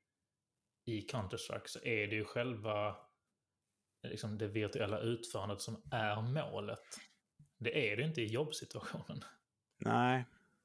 i 0.84 1.00
Counter-Strike 1.00 1.66
så 1.66 1.78
är 1.84 2.06
det 2.06 2.14
ju 2.14 2.25
själva 2.25 2.96
liksom 4.02 4.38
det 4.38 4.49
virtuella 4.49 4.99
utförandet 4.99 5.61
som 5.61 5.82
är 5.90 6.22
målet. 6.22 6.80
Det 7.58 7.92
är 7.92 7.96
det 7.96 8.02
inte 8.02 8.22
i 8.22 8.26
jobbsituationen. 8.26 9.25
Nej, 9.78 10.25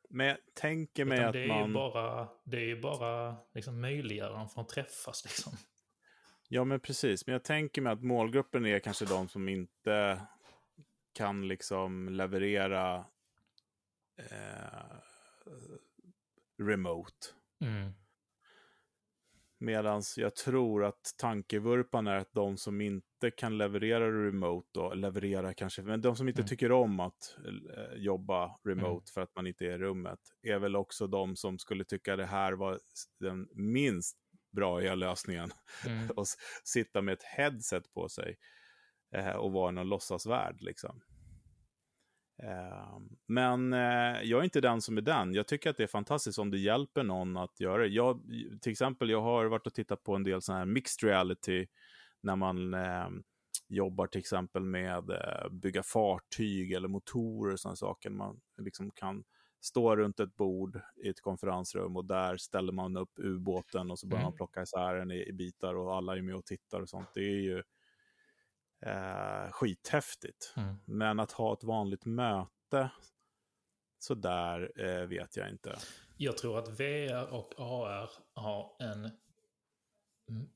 men 0.09 0.27
jag 0.27 0.37
tänker 0.53 1.05
mig 1.05 1.23
att 1.23 1.33
det 1.33 1.43
är 1.43 1.47
man... 1.47 1.67
Ju 1.67 1.73
bara, 1.73 2.27
det 2.43 2.57
är 2.57 2.65
ju 2.65 2.81
bara 2.81 3.35
liksom 3.53 3.81
möjliggöraren 3.81 4.49
för 4.49 4.61
att 4.61 4.69
träffas 4.69 5.25
liksom. 5.25 5.53
Ja, 6.47 6.63
men 6.63 6.79
precis. 6.79 7.25
Men 7.25 7.33
jag 7.33 7.43
tänker 7.43 7.81
mig 7.81 7.93
att 7.93 8.03
målgruppen 8.03 8.65
är 8.65 8.79
kanske 8.79 9.05
de 9.05 9.29
som 9.29 9.49
inte 9.49 10.21
kan 11.13 11.47
liksom 11.47 12.09
leverera 12.09 13.05
eh, 14.17 14.97
remote. 16.63 17.27
Mm. 17.61 17.91
Medan 19.59 20.03
jag 20.17 20.35
tror 20.35 20.85
att 20.85 21.13
tankevurpan 21.17 22.07
är 22.07 22.17
att 22.17 22.33
de 22.33 22.57
som 22.57 22.81
inte 22.81 23.31
kan 23.37 23.57
leverera 23.57 24.25
remote, 24.27 24.67
då, 24.73 24.93
leverera 24.93 25.53
kanske, 25.53 25.81
men 25.81 26.01
de 26.01 26.15
som 26.15 26.27
inte 26.27 26.41
Mm. 26.41 26.47
tycker 26.47 26.71
om 26.71 26.99
att 26.99 27.37
eh, 27.77 27.97
jobba 27.97 28.57
remote 28.63 28.87
Mm. 28.89 29.01
för 29.13 29.21
att 29.21 29.35
man 29.35 29.47
inte 29.47 29.65
är 29.65 29.71
i 29.71 29.77
rummet, 29.77 30.19
är 30.41 30.59
väl 30.59 30.75
också 30.75 31.07
de 31.07 31.35
som 31.35 31.59
skulle 31.59 31.83
tycka 31.85 32.15
det 32.15 32.25
här 32.25 32.53
var 32.53 32.79
den 33.19 33.49
minst 33.53 34.17
bra 34.51 34.95
lösningen. 34.95 35.49
Mm. 35.85 36.09
och 36.15 36.25
sitta 36.63 37.01
med 37.01 37.13
ett 37.13 37.23
headset 37.23 37.93
på 37.93 38.09
sig 38.09 38.37
eh, 39.15 39.35
och 39.35 39.51
vara 39.51 39.69
i 39.69 39.73
någon 39.73 39.89
låtsasvärld. 39.89 40.61
Liksom. 40.61 41.01
Eh, 42.43 42.99
men 43.27 43.73
eh, 43.73 44.21
jag 44.23 44.39
är 44.39 44.43
inte 44.43 44.61
den 44.61 44.81
som 44.81 44.97
är 44.97 45.01
den. 45.01 45.33
Jag 45.33 45.47
tycker 45.47 45.69
att 45.69 45.77
det 45.77 45.83
är 45.83 45.87
fantastiskt 45.87 46.39
om 46.39 46.51
det 46.51 46.57
hjälper 46.57 47.03
någon 47.03 47.37
att 47.37 47.59
göra 47.59 47.81
det. 47.81 47.87
Jag, 47.87 48.21
till 48.61 48.71
exempel, 48.71 49.09
jag 49.09 49.21
har 49.21 49.45
varit 49.45 49.67
och 49.67 49.73
tittat 49.73 50.03
på 50.03 50.15
en 50.15 50.23
del 50.23 50.41
sån 50.41 50.55
här 50.55 50.65
mixed 50.65 51.09
reality 51.09 51.67
när 52.21 52.35
man 52.35 52.73
eh, 52.73 53.09
jobbar 53.67 54.07
till 54.07 54.19
exempel 54.19 54.63
med 54.63 55.09
eh, 55.09 55.49
bygga 55.51 55.83
fartyg 55.83 56.71
eller 56.71 56.87
motorer 56.87 57.53
och 57.53 57.59
sådana 57.59 57.75
saker. 57.75 58.09
Man 58.09 58.39
liksom 58.57 58.91
kan 58.91 59.23
stå 59.61 59.95
runt 59.95 60.19
ett 60.19 60.35
bord 60.35 60.81
i 61.03 61.09
ett 61.09 61.21
konferensrum 61.21 61.97
och 61.97 62.05
där 62.05 62.37
ställer 62.37 62.73
man 62.73 62.97
upp 62.97 63.11
ubåten 63.17 63.91
och 63.91 63.99
så 63.99 64.07
börjar 64.07 64.21
Mm. 64.21 64.25
man 64.31 64.37
plocka 64.37 64.61
isär 64.61 64.95
den 64.95 65.11
i, 65.11 65.27
i 65.27 65.33
bitar 65.33 65.75
och 65.75 65.95
alla 65.95 66.17
är 66.17 66.21
med 66.21 66.35
och 66.35 66.45
tittar 66.45 66.81
och 66.81 66.89
sånt. 66.89 67.07
Det 67.13 67.19
är 67.19 67.41
ju 67.41 67.63
eh, 68.81 69.51
skithäftigt. 69.51 70.53
Mm. 70.57 70.75
Men 70.85 71.19
att 71.19 71.31
ha 71.31 71.53
ett 71.53 71.63
vanligt 71.63 72.05
möte 72.05 72.89
så 73.99 74.13
där 74.13 74.71
eh, 74.81 75.07
vet 75.07 75.37
jag 75.37 75.49
inte. 75.49 75.77
Jag 76.17 76.37
tror 76.37 76.59
att 76.59 76.79
VR 76.79 77.33
och 77.33 77.53
AR 77.57 78.09
har 78.33 78.75
en 78.79 79.11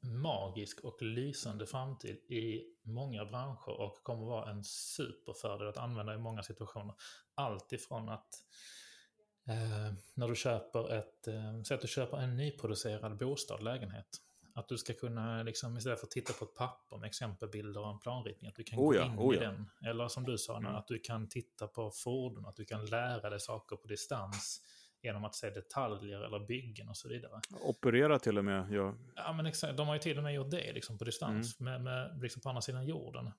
magisk 0.02 0.80
och 0.80 1.02
lysande 1.02 1.66
framtid 1.66 2.16
i 2.16 2.64
många 2.84 3.26
branscher 3.26 3.82
och 3.82 4.04
kommer 4.04 4.26
vara 4.26 4.52
en 4.52 4.64
superfördel 4.64 5.68
att 5.68 5.78
använda 5.78 6.14
i 6.14 6.18
många 6.18 6.44
situationer. 6.44 6.96
Allt 7.36 7.74
ifrån 7.74 8.10
att 8.10 8.34
eh, 9.48 9.94
när 10.14 10.28
du 10.28 10.36
köper 10.36 10.94
ett, 10.94 11.28
eh, 11.28 11.62
säg 11.64 11.76
att 11.76 11.82
du 11.82 11.88
köper 11.88 12.18
en 12.18 12.38
nyproducerad 12.38 13.18
bostad, 13.18 13.64
lägenhet. 13.64 14.08
Att 14.54 14.68
du 14.68 14.78
ska 14.78 14.94
kunna, 14.94 15.44
liksom, 15.44 15.78
istället 15.78 16.00
för 16.00 16.08
att 16.08 16.12
titta 16.12 16.34
på 16.34 16.46
ett 16.46 16.56
papper 16.56 16.98
med 16.98 17.08
exempelbilder 17.08 17.82
och 17.82 17.90
en 17.90 18.00
planritning, 18.00 18.50
att 18.50 18.56
du 18.56 18.64
kan 18.64 18.80
Oh 18.80 18.86
gå 18.86 18.96
ja, 18.96 19.06
in 19.06 19.20
oh 19.20 19.34
i 19.36 19.38
ja. 19.38 19.44
den. 19.44 19.70
Eller 19.86 20.08
som 20.08 20.24
du 20.24 20.38
sa, 20.38 20.58
Mm. 20.58 20.76
att 20.76 20.88
du 20.88 21.00
kan 21.00 21.30
titta 21.30 21.68
på 21.68 21.92
fordon, 21.92 22.46
att 22.46 22.56
du 22.56 22.66
kan 22.66 22.86
lära 22.86 23.30
dig 23.30 23.40
saker 23.40 23.76
på 23.76 23.88
distans 23.88 24.62
genom 25.04 25.26
att 25.26 25.36
se 25.36 25.50
detaljer 25.50 26.22
eller 26.22 26.40
byggen 26.40 26.90
och 26.90 26.98
så 26.98 27.10
vidare. 27.10 27.40
Operera 27.62 28.20
till 28.20 28.38
och 28.38 28.46
med. 28.46 28.72
Jag, 28.72 28.96
Ja, 29.16 29.34
men 29.34 29.46
exakt, 29.46 29.78
de 29.78 29.88
har 29.88 29.94
ju 29.96 30.00
till 30.02 30.18
och 30.18 30.24
med 30.24 30.34
gjort 30.34 30.52
det 30.52 30.74
liksom, 30.74 30.98
på 30.98 31.04
distans, 31.04 31.60
med, 31.60 31.82
med, 31.82 32.20
liksom 32.22 32.42
på 32.42 32.50
andra 32.50 32.62
sidan 32.62 32.86
jorden. 32.86 33.32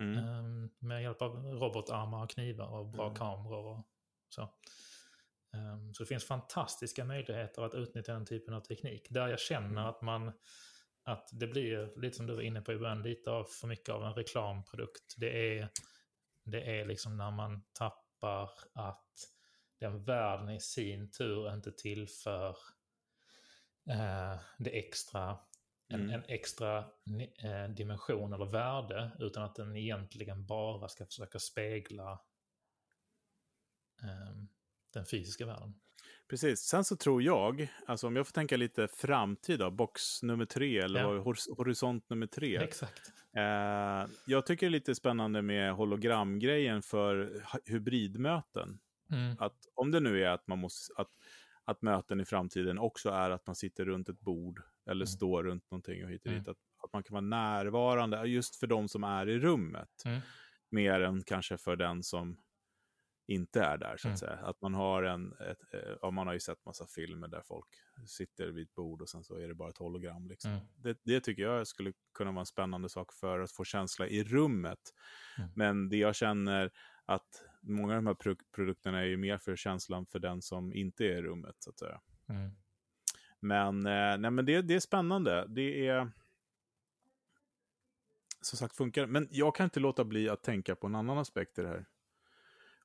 mm. 0.00 0.18
Ehm, 0.18 0.70
med 0.78 1.02
hjälp 1.02 1.22
av 1.22 1.36
robotarmar 1.36 2.22
och 2.24 2.30
knivar 2.30 2.68
och 2.68 2.86
bra 2.86 3.04
Mm. 3.04 3.16
kameror 3.16 3.64
och 3.78 3.86
så. 4.28 4.48
Ehm, 5.54 5.94
så 5.94 6.02
det 6.02 6.06
finns 6.06 6.24
fantastiska 6.24 7.04
möjligheter 7.04 7.62
att 7.62 7.74
utnyttja 7.74 8.12
den 8.12 8.26
typen 8.26 8.54
av 8.54 8.60
teknik. 8.60 9.06
Där 9.10 9.28
jag 9.28 9.40
känner 9.40 9.68
Mm. 9.68 9.84
att 9.84 10.02
man 10.02 10.32
att 11.02 11.28
det 11.32 11.46
blir, 11.46 12.00
lite 12.00 12.16
som 12.16 12.26
du 12.26 12.34
var 12.34 12.42
inne 12.42 12.60
på 12.60 12.72
i 12.72 12.78
början, 12.78 13.02
lite 13.02 13.30
av 13.30 13.44
för 13.44 13.66
mycket 13.66 13.88
av 13.88 14.04
en 14.04 14.14
reklamprodukt. 14.14 15.14
Det 15.16 15.58
är, 15.58 15.68
det 16.44 16.80
är 16.80 16.84
liksom 16.86 17.16
när 17.16 17.30
man 17.30 17.62
tappar 17.72 18.50
att 18.74 19.10
den 19.78 20.04
världen 20.04 20.48
i 20.50 20.60
sin 20.60 21.10
tur 21.10 21.54
inte 21.54 21.72
tillför 21.72 22.56
eh, 23.90 24.40
det 24.58 24.78
extra, 24.78 25.38
en, 25.88 26.00
Mm. 26.00 26.10
en 26.10 26.24
extra 26.24 26.78
eh, 27.42 27.68
dimension 27.68 28.32
eller 28.32 28.46
värde, 28.46 29.10
utan 29.18 29.42
att 29.42 29.54
den 29.54 29.76
egentligen 29.76 30.46
bara 30.46 30.88
ska 30.88 31.06
försöka 31.06 31.38
spegla 31.38 32.12
eh, 34.02 34.34
den 34.92 35.06
fysiska 35.06 35.46
världen. 35.46 35.74
Precis. 36.28 36.60
Sen 36.60 36.84
så 36.84 36.96
tror 36.96 37.22
jag, 37.22 37.68
alltså 37.86 38.06
om 38.06 38.16
jag 38.16 38.26
får 38.26 38.32
tänka 38.32 38.56
lite 38.56 38.88
framtida, 38.88 39.70
box 39.70 40.22
nummer 40.22 40.44
tre 40.44 40.78
eller 40.78 41.00
Ja. 41.00 41.34
horisont 41.56 42.10
nummer 42.10 42.26
tre. 42.26 42.56
Exakt. 42.62 43.12
Eh, 43.36 44.10
jag 44.26 44.46
tycker 44.46 44.66
det 44.66 44.68
är 44.68 44.70
lite 44.70 44.94
spännande 44.94 45.42
med 45.42 45.72
hologramgrejen 45.74 46.82
för 46.82 47.42
hybridmöten. 47.64 48.78
Mm. 49.12 49.36
Att 49.38 49.56
om 49.74 49.90
det 49.90 50.00
nu 50.00 50.24
är 50.24 50.28
att 50.30 50.46
man 50.46 50.58
måste, 50.58 50.94
att, 50.96 51.10
att 51.64 51.82
möten 51.82 52.20
i 52.20 52.24
framtiden 52.24 52.78
också 52.78 53.10
är 53.10 53.30
att 53.30 53.46
man 53.46 53.56
sitter 53.56 53.84
runt 53.84 54.08
ett 54.08 54.20
bord 54.20 54.62
eller 54.86 55.04
Mm. 55.04 55.06
står 55.06 55.44
runt 55.44 55.70
någonting 55.70 56.04
och 56.04 56.10
hit 56.10 56.26
och 56.26 56.32
dit. 56.32 56.38
Mm. 56.46 56.50
Att, 56.50 56.84
att 56.84 56.92
man 56.92 57.02
kan 57.02 57.12
vara 57.14 57.20
närvarande 57.20 58.24
just 58.24 58.56
för 58.56 58.66
de 58.66 58.88
som 58.88 59.04
är 59.04 59.28
i 59.28 59.38
rummet. 59.38 60.02
Mm. 60.04 60.20
Mer 60.70 61.00
än 61.00 61.22
kanske 61.22 61.58
för 61.58 61.76
den 61.76 62.02
som 62.02 62.36
inte 63.30 63.60
är 63.62 63.78
där, 63.78 63.96
så 63.96 64.08
att 64.08 64.10
Mm. 64.10 64.16
säga. 64.16 64.32
Att 64.36 64.60
man 64.60 64.74
har 64.74 65.02
en, 65.02 65.32
ett, 65.32 65.74
eh, 65.74 65.96
ja, 66.02 66.10
man 66.10 66.26
har 66.26 66.34
ju 66.34 66.40
sett 66.40 66.64
massa 66.64 66.86
filmer 66.86 67.28
där 67.28 67.42
folk 67.42 67.66
sitter 68.06 68.46
vid 68.48 68.66
ett 68.66 68.74
bord 68.74 69.02
och 69.02 69.08
sen 69.08 69.24
så 69.24 69.36
är 69.36 69.48
det 69.48 69.54
bara 69.54 69.68
ett 69.68 69.78
hologram. 69.78 70.28
Liksom. 70.28 70.50
Mm. 70.50 70.64
Det, 70.76 70.98
det 71.02 71.20
tycker 71.20 71.42
jag 71.42 71.66
skulle 71.66 71.92
kunna 72.14 72.30
vara 72.32 72.40
en 72.40 72.46
spännande 72.46 72.88
sak 72.88 73.12
för 73.12 73.40
att 73.40 73.52
få 73.52 73.64
känsla 73.64 74.06
i 74.06 74.24
rummet. 74.24 74.78
Mm. 75.38 75.50
Men 75.54 75.88
det 75.88 75.96
jag 75.96 76.14
känner 76.14 76.70
att 77.04 77.42
många 77.62 77.92
av 77.96 78.02
de 78.02 78.06
här 78.06 78.14
pro- 78.14 78.36
produkterna 78.52 79.00
är 79.00 79.04
ju 79.04 79.16
mer 79.16 79.38
för 79.38 79.56
känslan 79.56 80.06
för 80.06 80.18
den 80.18 80.42
som 80.42 80.74
inte 80.74 81.04
är 81.04 81.18
i 81.18 81.22
rummet, 81.22 81.56
så 81.58 81.70
att 81.70 81.78
säga. 81.78 82.00
Mm. 82.28 82.50
Men, 83.40 83.86
eh, 83.86 84.18
nej, 84.18 84.30
men 84.30 84.44
det, 84.46 84.62
det 84.62 84.74
är 84.74 84.80
spännande. 84.80 85.46
Det 85.48 85.88
är... 85.88 86.10
Som 88.42 88.58
sagt, 88.58 88.76
funkar. 88.76 89.06
Men 89.06 89.28
jag 89.30 89.54
kan 89.54 89.64
inte 89.64 89.80
låta 89.80 90.04
bli 90.04 90.28
att 90.28 90.42
tänka 90.42 90.76
på 90.76 90.86
en 90.86 90.94
annan 90.94 91.18
aspekt 91.18 91.58
i 91.58 91.62
det 91.62 91.68
här. 91.68 91.86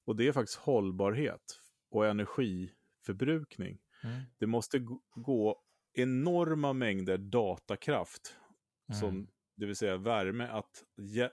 Och 0.05 0.15
det 0.15 0.27
är 0.27 0.31
faktiskt 0.31 0.57
hållbarhet 0.59 1.61
och 1.91 2.05
energiförbrukning. 2.07 3.79
Mm. 4.03 4.21
Det 4.37 4.47
måste 4.47 4.79
gå- 5.15 5.61
enorma 5.93 6.73
mängder 6.73 7.17
datakraft, 7.17 8.37
Mm. 8.89 8.99
som, 8.99 9.27
det 9.55 9.65
vill 9.65 9.75
säga 9.75 9.97
värme, 9.97 10.47
att, 10.47 10.83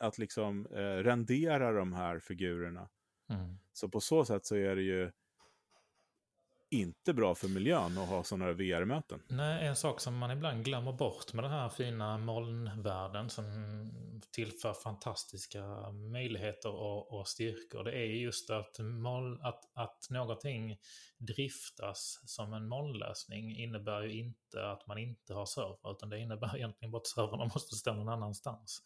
att 0.00 0.18
liksom, 0.18 0.66
eh, 0.66 0.78
rendera 1.02 1.72
de 1.72 1.92
här 1.92 2.18
figurerna. 2.18 2.88
Mm. 3.30 3.58
Så 3.72 3.88
på 3.88 4.00
så 4.00 4.24
sätt 4.24 4.46
så 4.46 4.56
är 4.56 4.76
det 4.76 4.82
ju 4.82 5.10
inte 6.72 7.12
bra 7.12 7.34
för 7.34 7.48
miljön 7.48 7.98
att 7.98 8.08
ha 8.08 8.24
sådana 8.24 8.44
här 8.44 8.52
VR-möten. 8.52 9.22
Nej, 9.28 9.66
en 9.66 9.76
sak 9.76 10.00
som 10.00 10.16
man 10.18 10.30
ibland 10.30 10.64
glömmer 10.64 10.92
bort 10.92 11.32
med 11.32 11.44
den 11.44 11.52
här 11.52 11.68
fina 11.68 12.18
molnvärlden 12.18 13.30
som 13.30 13.44
tillför 14.30 14.72
fantastiska 14.72 15.90
möjligheter 15.92 16.70
och, 16.70 17.18
och 17.18 17.28
styrkor, 17.28 17.84
det 17.84 17.92
är 17.92 18.04
just 18.04 18.50
att, 18.50 18.78
moln, 18.78 19.40
att, 19.42 19.70
att 19.74 20.06
någonting 20.10 20.76
driftas 21.18 22.22
som 22.26 22.52
en 22.52 22.68
molnlösning 22.68 23.56
innebär 23.56 24.02
ju 24.02 24.18
inte 24.18 24.70
att 24.70 24.86
man 24.86 24.98
inte 24.98 25.34
har 25.34 25.46
server, 25.46 25.92
utan 25.92 26.08
det 26.08 26.18
innebär 26.18 26.56
egentligen 26.56 26.92
bara 26.92 26.98
att 26.98 27.06
servrarna 27.06 27.44
måste 27.44 27.76
stå 27.76 27.92
någon 27.92 28.08
annanstans. 28.08 28.82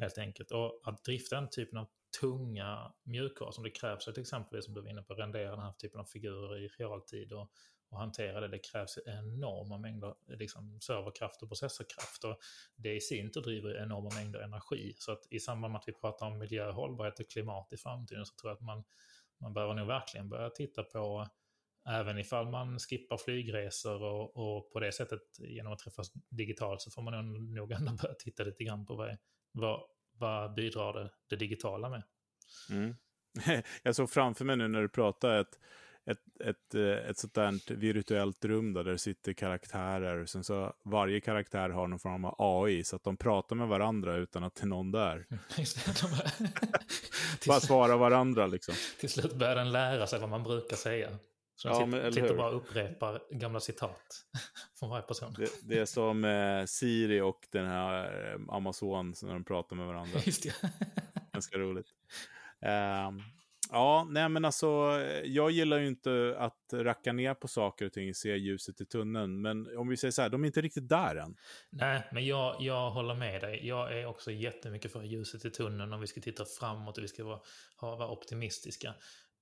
helt 0.00 0.18
enkelt. 0.18 0.50
Och 0.50 0.80
att 0.84 1.04
drifta 1.04 1.36
den 1.36 1.50
typen 1.50 1.78
av 1.78 1.86
tunga 2.20 2.92
mjukvaror 3.02 3.50
som 3.50 3.64
det 3.64 3.70
krävs, 3.70 4.04
till 4.04 4.20
exempel 4.20 4.62
som 4.62 4.74
du 4.74 4.80
var 4.80 4.88
inne 4.88 5.02
på, 5.02 5.14
rendera 5.14 5.50
den 5.50 5.60
här 5.60 5.72
typen 5.72 6.00
av 6.00 6.04
figurer 6.04 6.58
i 6.58 6.68
realtid 6.68 7.32
och, 7.32 7.50
och 7.90 7.98
hantera 7.98 8.40
det, 8.40 8.48
det 8.48 8.58
krävs 8.58 8.98
enorma 9.06 9.78
mängder 9.78 10.14
liksom, 10.26 10.80
serverkraft 10.80 11.42
och 11.42 11.48
processorkraft. 11.48 12.24
Och 12.24 12.38
det 12.76 12.94
i 12.94 13.00
sin 13.00 13.32
tur 13.32 13.40
driver 13.40 13.82
enorma 13.82 14.10
mängder 14.14 14.40
energi. 14.40 14.94
Så 14.98 15.12
att 15.12 15.26
i 15.30 15.40
samband 15.40 15.72
med 15.72 15.78
att 15.78 15.88
vi 15.88 15.92
pratar 15.92 16.26
om 16.26 16.38
miljö, 16.38 16.70
hållbarhet 16.70 17.20
och 17.20 17.30
klimat 17.30 17.72
i 17.72 17.76
framtiden 17.76 18.26
så 18.26 18.34
tror 18.34 18.50
jag 18.50 18.56
att 18.56 18.62
man, 18.62 18.84
man 19.40 19.54
behöver 19.54 19.74
nog 19.74 19.86
verkligen 19.86 20.28
börja 20.28 20.50
titta 20.50 20.82
på 20.82 21.26
även 21.88 22.18
ifall 22.18 22.50
man 22.50 22.78
skippar 22.78 23.16
flygresor 23.16 24.02
och, 24.02 24.36
och 24.36 24.72
på 24.72 24.80
det 24.80 24.92
sättet 24.92 25.22
genom 25.38 25.72
att 25.72 25.78
träffas 25.78 26.12
digitalt 26.28 26.80
så 26.80 26.90
får 26.90 27.02
man 27.02 27.54
nog 27.54 27.72
ändå 27.72 27.92
börja 28.02 28.14
titta 28.14 28.44
lite 28.44 28.64
grann 28.64 28.86
på 28.86 28.94
vad, 28.94 29.16
vad, 29.52 29.80
vad 30.22 30.54
bidrar 30.54 30.92
det, 30.92 31.10
det 31.28 31.36
digitala 31.36 31.88
med. 31.88 32.02
Mm. 32.70 32.94
Jag 33.82 33.96
såg 33.96 34.10
framför 34.10 34.44
mig 34.44 34.56
nu 34.56 34.68
när 34.68 34.82
du 34.82 34.88
pratar 34.88 35.40
ett, 35.40 35.58
ett, 36.04 36.18
ett, 36.44 36.74
eh, 36.74 37.10
ett 37.10 37.18
sånt 37.18 37.34
där 37.34 37.74
virtuellt 37.74 38.44
rum 38.44 38.72
där 38.72 38.84
det 38.84 38.98
sitter 38.98 39.32
karaktärer. 39.32 40.26
Sen 40.26 40.44
så 40.44 40.72
varje 40.84 41.20
karaktär 41.20 41.68
har 41.68 41.86
någon 41.86 41.98
form 41.98 42.24
av 42.24 42.34
AI 42.38 42.84
så 42.84 42.96
att 42.96 43.04
de 43.04 43.16
pratar 43.16 43.56
med 43.56 43.68
varandra 43.68 44.16
utan 44.16 44.44
att 44.44 44.54
det 44.54 44.62
är 44.62 44.66
någon 44.66 44.92
där. 44.92 45.26
bara 47.46 47.60
svara 47.60 47.96
varandra 47.96 48.46
liksom. 48.46 48.74
Till 49.00 49.10
slut 49.10 49.34
börjar 49.34 49.54
den 49.54 49.72
lära 49.72 50.06
sig 50.06 50.20
vad 50.20 50.30
man 50.30 50.42
brukar 50.42 50.76
säga. 50.76 51.18
Så 51.62 51.68
ja, 51.68 51.86
men, 51.86 52.12
sitter 52.12 52.34
bara 52.34 52.48
och 52.48 52.56
upprepar 52.56 53.22
gamla 53.30 53.60
citat 53.60 54.24
från 54.78 54.90
varje 54.90 55.02
person. 55.02 55.34
Det, 55.38 55.50
det 55.62 55.78
är 55.78 55.84
som 55.84 56.24
eh, 56.24 56.64
Siri 56.64 57.20
och 57.20 57.46
den 57.50 57.66
här 57.66 58.04
eh, 58.04 58.54
Amazon 58.54 59.14
när 59.22 59.32
de 59.32 59.44
pratar 59.44 59.76
med 59.76 59.86
varandra. 59.86 60.20
Just 60.24 60.42
det. 60.42 60.54
Ganska 61.32 61.58
roligt. 61.58 61.86
Um, 62.60 63.22
Ja, 63.74 64.06
nej 64.10 64.28
men 64.28 64.44
alltså, 64.44 64.66
jag 65.24 65.50
gillar 65.50 65.78
ju 65.78 65.86
inte 65.86 66.34
att 66.38 66.72
racka 66.72 67.12
ner 67.12 67.34
på 67.34 67.48
saker 67.48 67.86
och 67.86 67.92
ting, 67.92 68.14
se 68.14 68.36
ljuset 68.36 68.80
i 68.80 68.86
tunneln. 68.86 69.42
Men 69.42 69.78
om 69.78 69.88
vi 69.88 69.96
säger 69.96 70.12
så 70.12 70.22
här, 70.22 70.28
de 70.28 70.42
är 70.42 70.46
inte 70.46 70.60
riktigt 70.60 70.88
där 70.88 71.16
än. 71.16 71.36
Nej, 71.70 72.08
men 72.12 72.26
jag, 72.26 72.56
jag 72.60 72.90
håller 72.90 73.14
med 73.14 73.40
dig. 73.40 73.66
Jag 73.66 73.98
är 73.98 74.06
också 74.06 74.30
jättemycket 74.30 74.92
för 74.92 75.02
ljuset 75.02 75.44
i 75.44 75.50
tunneln 75.50 75.92
om 75.92 76.00
vi 76.00 76.06
ska 76.06 76.20
titta 76.20 76.44
framåt 76.44 76.98
och 76.98 77.04
vi 77.04 77.08
ska 77.08 77.24
vara, 77.24 77.40
vara 77.80 78.08
optimistiska. 78.08 78.94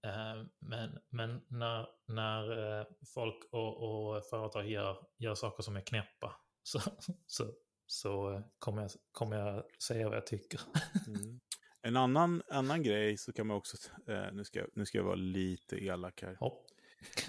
Eh, 0.07 0.45
men, 0.59 0.99
men 1.11 1.40
när, 1.49 1.87
när 2.07 2.78
eh, 2.80 2.87
folk 3.14 3.45
och, 3.52 3.83
och 3.83 4.25
företag 4.30 4.71
gör, 4.71 4.97
gör 5.19 5.35
saker 5.35 5.62
som 5.62 5.76
är 5.76 5.80
knäppa 5.80 6.37
så, 6.62 6.80
så, 7.26 7.54
så 7.87 8.42
kommer, 8.59 8.83
jag, 8.83 8.90
kommer 9.12 9.37
jag 9.37 9.64
säga 9.83 10.09
vad 10.09 10.16
jag 10.16 10.26
tycker. 10.26 10.61
Mm. 11.07 11.40
En 11.83 11.97
annan, 11.97 12.42
annan 12.49 12.83
grej 12.83 13.16
så 13.16 13.33
kan 13.33 13.47
man 13.47 13.57
också, 13.57 13.76
eh, 14.09 14.33
nu, 14.33 14.45
ska, 14.45 14.66
nu 14.75 14.87
ska 14.87 14.99
jag 14.99 15.04
vara 15.04 15.14
lite 15.14 15.85
elak 15.85 16.23
här. 16.23 16.37
Ja. 16.40 16.64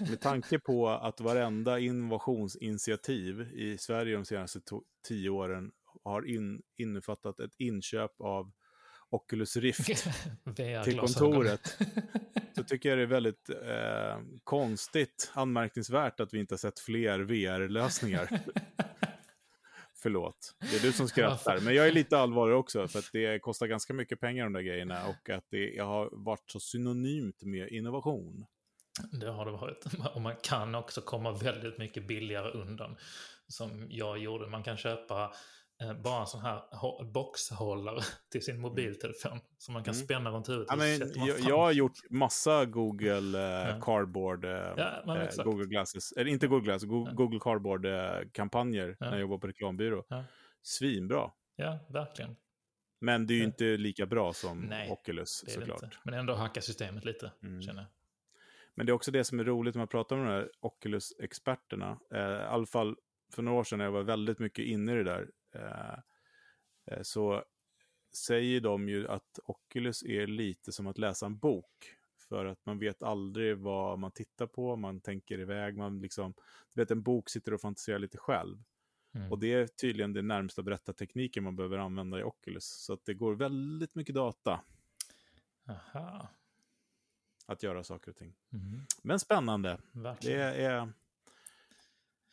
Med 0.00 0.20
tanke 0.20 0.58
på 0.58 0.88
att 0.88 1.20
varenda 1.20 1.78
innovationsinitiativ 1.78 3.40
i 3.40 3.78
Sverige 3.78 4.16
de 4.16 4.24
senaste 4.24 4.60
tio 5.08 5.30
åren 5.30 5.72
har 6.04 6.28
in, 6.28 6.62
innefattat 6.76 7.40
ett 7.40 7.54
inköp 7.58 8.20
av 8.20 8.52
Oculus 9.12 9.56
Rift 9.56 9.86
till 10.84 10.98
kontoret. 10.98 11.78
Så 12.56 12.64
tycker 12.64 12.88
jag 12.88 12.98
det 12.98 13.02
är 13.02 13.06
väldigt 13.06 13.50
eh, 13.50 14.18
konstigt, 14.44 15.32
anmärkningsvärt 15.34 16.20
att 16.20 16.34
vi 16.34 16.38
inte 16.38 16.54
har 16.54 16.58
sett 16.58 16.80
fler 16.80 17.18
VR-lösningar. 17.20 18.28
Förlåt, 19.94 20.54
det 20.60 20.76
är 20.76 20.80
du 20.80 20.92
som 20.92 21.08
skrattar. 21.08 21.60
Men 21.60 21.74
jag 21.74 21.88
är 21.88 21.92
lite 21.92 22.18
allvarlig 22.18 22.56
också, 22.56 22.88
för 22.88 22.98
att 22.98 23.10
det 23.12 23.38
kostar 23.38 23.66
ganska 23.66 23.94
mycket 23.94 24.20
pengar 24.20 24.44
de 24.44 24.52
där 24.52 24.60
grejerna 24.60 25.06
och 25.06 25.30
att 25.30 25.44
det 25.50 25.78
har 25.78 26.08
varit 26.12 26.50
så 26.50 26.60
synonymt 26.60 27.42
med 27.42 27.68
innovation. 27.68 28.44
Det 29.12 29.30
har 29.30 29.44
det 29.44 29.52
varit. 29.52 29.84
Och 30.14 30.20
man 30.20 30.36
kan 30.42 30.74
också 30.74 31.00
komma 31.00 31.32
väldigt 31.32 31.78
mycket 31.78 32.06
billigare 32.06 32.50
undan. 32.50 32.96
Som 33.48 33.86
jag 33.90 34.18
gjorde. 34.18 34.46
Man 34.46 34.62
kan 34.62 34.76
köpa 34.76 35.32
bara 36.02 36.20
en 36.20 36.26
sån 36.26 36.40
här 36.40 36.62
boxhållare 37.12 38.00
till 38.32 38.44
sin 38.44 38.54
mm. 38.54 38.62
mobiltelefon. 38.62 39.38
Som 39.58 39.74
man 39.74 39.84
kan 39.84 39.94
mm. 39.94 40.04
spänna 40.04 40.30
runt 40.30 40.48
huvudet. 40.48 40.66
Ja, 40.70 40.76
men, 40.76 41.26
jag, 41.26 41.40
jag, 41.40 41.58
har 41.58 41.72
gjort 41.72 42.10
massa 42.10 42.64
Google 42.64 43.38
eh, 43.38 43.68
ja. 43.68 43.80
Cardboard, 43.80 44.44
eh, 44.44 44.50
ja, 44.50 45.28
eh, 45.38 45.44
Google 45.44 45.66
Glasses, 45.66 46.12
eller 46.12 46.30
inte 46.30 46.46
Google 46.46 46.64
Glasses, 46.64 46.88
Google, 46.88 47.12
Google 47.14 47.40
Cardboard-kampanjer 47.40 48.88
eh, 48.88 48.94
när 49.00 49.10
jag 49.10 49.20
jobbar 49.20 49.38
på 49.38 49.46
reklambyrå. 49.46 50.04
Svinbra. 50.62 51.30
Ja, 51.56 51.78
verkligen. 51.88 52.36
Men 53.00 53.26
det 53.26 53.34
är 53.34 53.38
ju 53.38 53.44
inte 53.44 53.64
lika 53.64 54.06
bra 54.06 54.32
som 54.32 54.60
Nej, 54.60 54.90
Oculus 54.90 55.44
såklart. 55.48 55.98
Men 56.02 56.14
ändå 56.14 56.34
hacka 56.34 56.60
systemet 56.60 57.04
lite, 57.04 57.32
mm. 57.42 57.62
känner 57.62 57.82
jag. 57.82 57.90
Men 58.74 58.86
det 58.86 58.90
är 58.90 58.94
också 58.94 59.10
det 59.10 59.24
som 59.24 59.40
är 59.40 59.44
roligt 59.44 59.74
när 59.74 59.80
man 59.80 59.88
pratar 59.88 60.16
med 60.16 60.26
de 60.26 60.30
här 60.30 60.50
Oculus-experterna. 60.60 61.98
Eh, 62.14 62.20
I 62.20 62.44
alla 62.44 62.66
fall 62.66 62.96
för 63.34 63.42
några 63.42 63.58
år 63.58 63.64
sedan 63.64 63.78
när 63.78 63.84
jag 63.84 63.92
var 63.92 64.02
väldigt 64.02 64.38
mycket 64.38 64.64
inne 64.64 64.92
i 64.92 64.94
det 64.94 65.04
där. 65.04 65.30
Eh, 65.54 65.98
eh, 66.86 67.02
så 67.02 67.44
säger 68.12 68.60
de 68.60 68.88
ju 68.88 69.08
att 69.08 69.38
Oculus 69.44 70.02
är 70.02 70.26
lite 70.26 70.72
som 70.72 70.86
att 70.86 70.98
läsa 70.98 71.26
en 71.26 71.38
bok. 71.38 71.96
För 72.18 72.44
att 72.44 72.66
man 72.66 72.78
vet 72.78 73.02
aldrig 73.02 73.58
vad 73.58 73.98
man 73.98 74.10
tittar 74.10 74.46
på, 74.46 74.76
man 74.76 75.00
tänker 75.00 75.38
iväg, 75.38 75.76
man 75.76 76.00
liksom, 76.00 76.34
du 76.72 76.80
vet 76.80 76.90
en 76.90 77.02
bok 77.02 77.28
sitter 77.28 77.54
och 77.54 77.60
fantiserar 77.60 77.98
lite 77.98 78.18
själv. 78.18 78.58
Mm. 79.14 79.32
Och 79.32 79.38
det 79.38 79.52
är 79.52 79.66
tydligen 79.66 80.12
den 80.12 80.28
närmsta 80.28 80.62
berättartekniken 80.62 81.44
man 81.44 81.56
behöver 81.56 81.78
använda 81.78 82.18
i 82.18 82.22
Oculus. 82.22 82.64
Så 82.64 82.92
att 82.92 83.04
det 83.04 83.14
går 83.14 83.34
väldigt 83.34 83.94
mycket 83.94 84.14
data. 84.14 84.60
Aha. 85.68 86.28
Att 87.46 87.62
göra 87.62 87.84
saker 87.84 88.10
och 88.10 88.16
ting. 88.16 88.34
Mm. 88.52 88.80
Men 89.02 89.20
spännande. 89.20 89.78
Verkligen. 89.92 90.38
Det 90.38 90.44
är 90.44 90.92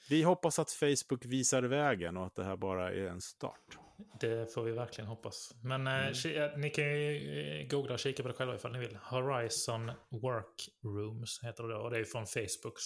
vi 0.10 0.24
hoppas 0.24 0.60
att 0.60 0.72
Facebook 0.72 1.26
visar 1.26 1.64
vägen 1.64 2.18
och 2.18 2.26
att 2.26 2.36
det 2.36 2.44
här 2.44 2.56
bara 2.56 2.94
är 2.94 3.08
en 3.08 3.22
start. 3.22 3.78
Det 4.20 4.54
får 4.54 4.64
vi 4.64 4.72
verkligen 4.72 5.08
hoppas. 5.08 5.54
Men 5.64 5.88
eh, 5.88 5.94
mm. 5.94 6.44
eh, 6.44 6.58
ni 6.58 6.70
kan 6.70 6.84
ju 6.84 7.62
eh, 7.62 7.68
googla 7.68 7.94
och 7.94 8.00
kika 8.00 8.24
på 8.24 8.30
det 8.30 8.36
själva 8.36 8.56
ifall 8.56 8.72
ni 8.72 8.80
vill. 8.80 8.98
Horizon 9.02 9.92
Workrooms 10.10 11.40
heter 11.44 11.64
det 11.64 11.74
då. 11.74 11.80
Och 11.80 11.92
det 11.92 12.00
är 12.00 12.04
från 12.04 12.26
Facebooks 12.26 12.84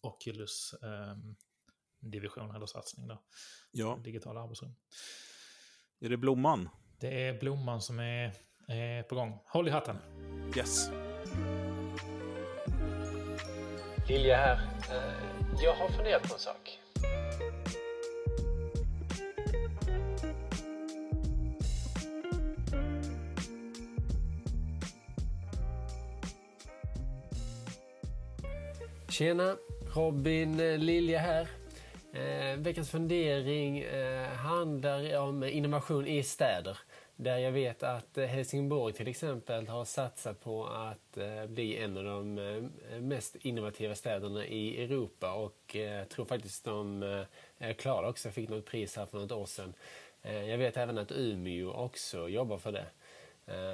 Oculus 0.00 0.74
eh, 0.82 1.16
division 2.00 2.54
eller 2.54 2.66
satsning 2.66 3.08
då. 3.08 3.22
Ja. 3.70 4.00
Digitala 4.04 4.40
arbetsrum. 4.40 4.74
Är 6.00 6.08
det 6.08 6.16
Blomman? 6.16 6.68
Det 7.00 7.28
är 7.28 7.40
Blomman 7.40 7.82
som 7.82 7.98
är, 7.98 8.32
är 8.68 9.02
på 9.02 9.14
gång. 9.14 9.38
Håll 9.46 9.68
i 9.68 9.70
hatten. 9.70 9.96
Yes. 10.56 10.90
Lilja 14.08 14.36
här. 14.36 15.33
Jag 15.62 15.74
har 15.74 15.88
funderat 15.88 16.28
på 16.28 16.34
en 16.34 16.40
sak. 16.40 16.78
Tjena! 29.08 29.56
Robin 29.94 30.60
eh, 30.60 30.78
Lilja 30.78 31.18
här. 31.18 31.48
Eh, 32.12 32.58
veckans 32.58 32.90
fundering 32.90 33.78
eh, 33.78 34.28
handlar 34.28 35.18
om 35.18 35.44
innovation 35.44 36.06
i 36.06 36.22
städer. 36.22 36.78
Där 37.16 37.38
jag 37.38 37.52
vet 37.52 37.82
att 37.82 38.18
eh, 38.18 38.26
Helsingborg 38.26 38.92
till 38.92 39.08
exempel 39.08 39.68
har 39.68 39.84
satsat 39.84 40.40
på 40.40 40.66
att 40.66 41.16
eh, 41.16 41.46
bli 41.46 41.78
en 41.78 41.96
av 41.96 42.04
de 42.04 42.38
eh, 42.38 43.00
mest 43.00 43.36
innovativa 43.36 43.94
städerna 43.94 44.46
i 44.46 44.84
Europa 44.84 45.32
och 45.32 45.74
jag 45.74 46.08
tror 46.08 46.24
faktiskt 46.24 46.64
de 46.64 47.24
klarade 47.76 48.08
också, 48.08 48.30
fick 48.30 48.48
något 48.48 48.66
pris 48.66 48.96
här 48.96 49.06
för 49.06 49.18
något 49.18 49.32
år 49.32 49.46
sedan. 49.46 49.74
Jag 50.22 50.58
vet 50.58 50.76
även 50.76 50.98
att 50.98 51.12
Umeå 51.12 51.72
också 51.72 52.28
jobbar 52.28 52.58
för 52.58 52.72
det. 52.72 52.86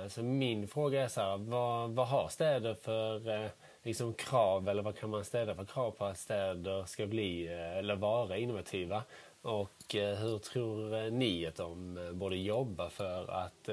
Så 0.09 0.23
min 0.23 0.69
fråga 0.69 1.03
är 1.03 1.09
så 1.09 1.21
här, 1.21 1.37
vad, 1.37 1.91
vad 1.91 2.09
har 2.09 2.29
städer 2.29 2.75
för 2.75 3.51
liksom 3.83 4.15
krav 4.15 4.69
eller 4.69 4.83
vad 4.83 4.99
kan 4.99 5.11
man 5.11 5.25
ställa 5.25 5.55
för 5.55 5.65
krav 5.65 5.91
på 5.91 6.05
att 6.05 6.19
städer 6.19 6.85
ska 6.85 7.07
bli 7.07 7.49
eller 7.49 7.97
vara 7.97 8.37
innovativa? 8.37 9.03
Och 9.43 9.95
eh, 9.95 10.19
hur 10.19 10.39
tror 10.39 10.95
eh, 10.95 11.13
ni 11.13 11.47
att 11.47 11.57
de 11.57 11.97
eh, 11.97 12.13
borde 12.13 12.37
jobba 12.37 12.91
för 12.91 13.31
att 13.31 13.69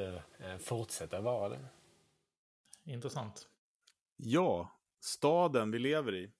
fortsätta 0.59 1.21
vara 1.21 1.49
det? 1.49 1.59
Intressant. 2.83 3.47
Ja, 4.17 4.71
staden 4.99 5.71
vi 5.71 5.79
lever 5.79 6.15
i. 6.15 6.31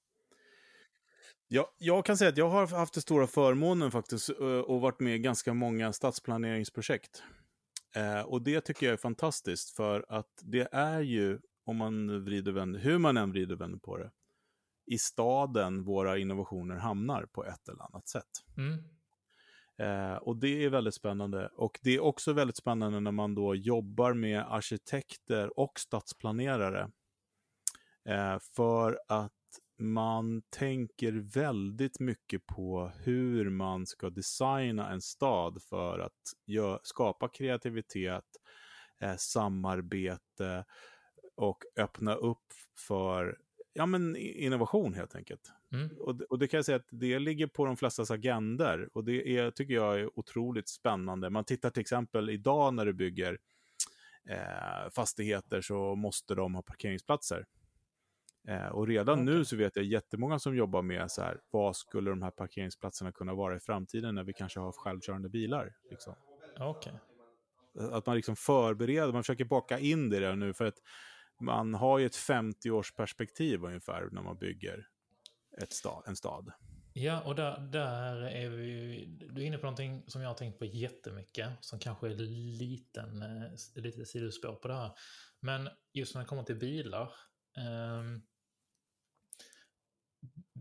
Ja, 1.48 1.74
jag 1.78 2.06
kan 2.06 2.18
säga 2.18 2.30
att 2.30 2.38
jag 2.38 2.50
har 2.50 2.68
haft 2.68 2.94
den 2.94 3.02
stora 3.02 3.28
förmånen 3.28 3.92
faktiskt 3.92 4.30
och 4.66 4.82
varit 4.82 5.00
med 5.00 5.16
i 5.16 5.20
ganska 5.20 5.54
många 5.54 5.94
stadsplaneringsprojekt. 5.94 7.24
och 8.26 8.42
det 8.42 8.62
tycker 8.62 8.86
jag 8.86 8.94
är 8.94 8.98
fantastiskt 8.98 9.76
för 9.76 10.06
att 10.10 10.42
det 10.42 10.68
är 10.72 11.00
ju, 11.00 11.40
om 11.66 11.78
man 11.78 12.24
vrider 12.24 12.52
vänder, 12.52 12.80
hur 12.80 12.98
man 12.98 13.18
än 13.18 13.32
vrider 13.32 13.56
och 13.56 13.62
vänder 13.62 13.80
på 13.80 13.98
det, 13.98 14.12
i 14.86 14.98
staden 14.98 15.84
våra 15.84 16.18
innovationer 16.18 16.76
hamnar 16.76 17.26
på 17.26 17.46
ett 17.46 17.70
eller 17.70 17.84
annat 17.84 18.08
sätt. 18.08 18.46
Mm. 18.58 18.84
Eh, 19.80 20.16
och 20.16 20.38
det 20.38 20.66
är 20.66 20.70
väldigt 20.70 20.94
spännande. 20.94 21.48
Och 21.54 21.80
det 21.84 21.96
är 21.96 22.00
också 22.00 22.34
väldigt 22.34 22.58
spännande 22.58 23.00
när 23.00 23.12
man 23.12 23.36
då 23.36 23.56
jobbar 23.56 24.14
med 24.14 24.40
arkitekter 24.54 25.60
och 25.60 25.80
stadsplanerare. 25.80 26.92
Eh, 28.10 28.38
för 28.56 29.00
att 29.08 29.32
man 29.80 30.42
tänker 30.50 31.12
väldigt 31.12 32.00
mycket 32.00 32.46
på 32.46 32.92
hur 33.04 33.50
man 33.50 33.86
ska 33.86 34.10
designa 34.10 34.90
en 34.92 35.02
stad 35.02 35.62
för 35.70 36.00
att 36.00 36.22
gö- 36.48 36.80
skapa 36.84 37.28
kreativitet, 37.30 38.26
eh, 39.02 39.16
samarbete 39.18 40.66
och 41.36 41.64
öppna 41.76 42.16
upp 42.16 42.46
för 42.88 43.38
ja, 43.74 43.86
men 43.86 44.16
innovation 44.16 44.94
helt 44.94 45.16
enkelt. 45.16 45.52
Mm. 45.72 45.98
Och, 46.00 46.16
det- 46.16 46.26
och 46.26 46.40
det 46.40 46.48
kan 46.48 46.58
jag 46.58 46.66
säga 46.66 46.76
att 46.76 46.88
det 46.92 47.20
ligger 47.20 47.48
på 47.48 47.66
de 47.66 47.78
flestas 47.78 48.12
agender 48.12 48.90
och 48.94 49.04
det 49.04 49.38
är, 49.38 49.52
tycker 49.52 49.74
jag 49.74 50.00
är 50.00 50.20
otroligt 50.20 50.70
spännande. 50.70 51.30
Man 51.30 51.44
tittar 51.46 51.70
till 51.70 51.82
exempel 51.82 52.30
idag 52.30 52.74
när 52.74 52.86
du 52.86 52.94
bygger 52.94 53.38
eh, 54.30 54.90
fastigheter 54.96 55.62
så 55.62 55.96
måste 55.96 56.36
de 56.36 56.56
ha 56.56 56.62
parkeringsplatser. 56.62 57.46
Eh, 58.48 58.68
och 58.68 58.88
redan 58.88 59.26
nu 59.26 59.32
Okej. 59.34 59.46
så 59.46 59.56
vet 59.56 59.76
jag 59.76 59.86
jättemånga 59.86 60.40
som 60.40 60.56
jobbar 60.56 60.82
med 60.82 61.12
så 61.12 61.22
här, 61.22 61.42
vad 61.50 61.76
skulle 61.76 62.10
de 62.10 62.22
här 62.22 62.32
parkeringsplatserna 62.32 63.12
kunna 63.12 63.34
vara 63.34 63.56
i 63.56 63.60
framtiden 63.60 64.16
när 64.16 64.24
vi 64.24 64.34
kanske 64.34 64.60
har 64.60 64.72
självkörande 64.72 65.30
bilar? 65.30 65.74
Liksom. 65.90 66.16
Okej. 66.60 67.00
Att 67.92 68.06
man 68.06 68.16
liksom 68.16 68.36
förbereder, 68.36 69.14
man 69.14 69.24
försöker 69.24 69.46
baka 69.46 69.80
in 69.80 70.10
det 70.10 70.20
redan 70.22 70.40
nu 70.40 70.54
för 70.54 70.66
att 70.66 70.78
man 71.40 71.74
har 71.74 72.00
ju 72.00 72.06
ett 72.06 72.16
50-årsperspektiv 72.16 73.66
ungefär 73.66 74.10
när 74.12 74.22
man 74.22 74.38
bygger 74.38 74.88
ett 75.58 75.74
sta, 75.74 76.04
en 76.08 76.16
stad. 76.16 76.52
Ja, 76.94 77.22
och 77.22 77.36
där, 77.36 77.60
där 77.60 78.16
är 78.22 78.50
vi 78.50 79.06
Du 79.32 79.42
är 79.42 79.46
inne 79.46 79.58
på 79.58 79.66
någonting 79.66 80.04
som 80.08 80.22
jag 80.22 80.30
har 80.30 80.36
tänkt 80.36 80.60
på 80.60 80.66
jättemycket, 80.66 81.50
som 81.62 81.80
kanske 81.80 82.08
är 82.08 82.16
liten, 82.60 83.22
eh, 83.22 83.52
lite 83.84 84.06
sidospår 84.06 84.56
på 84.56 84.68
det 84.68 84.74
här. 84.76 84.92
Men 85.40 85.70
just 85.94 86.16
när 86.16 86.22
det 86.22 86.28
kommer 86.28 86.44
till 86.44 86.56
bilar. 86.60 87.12
ehm, 87.58 88.22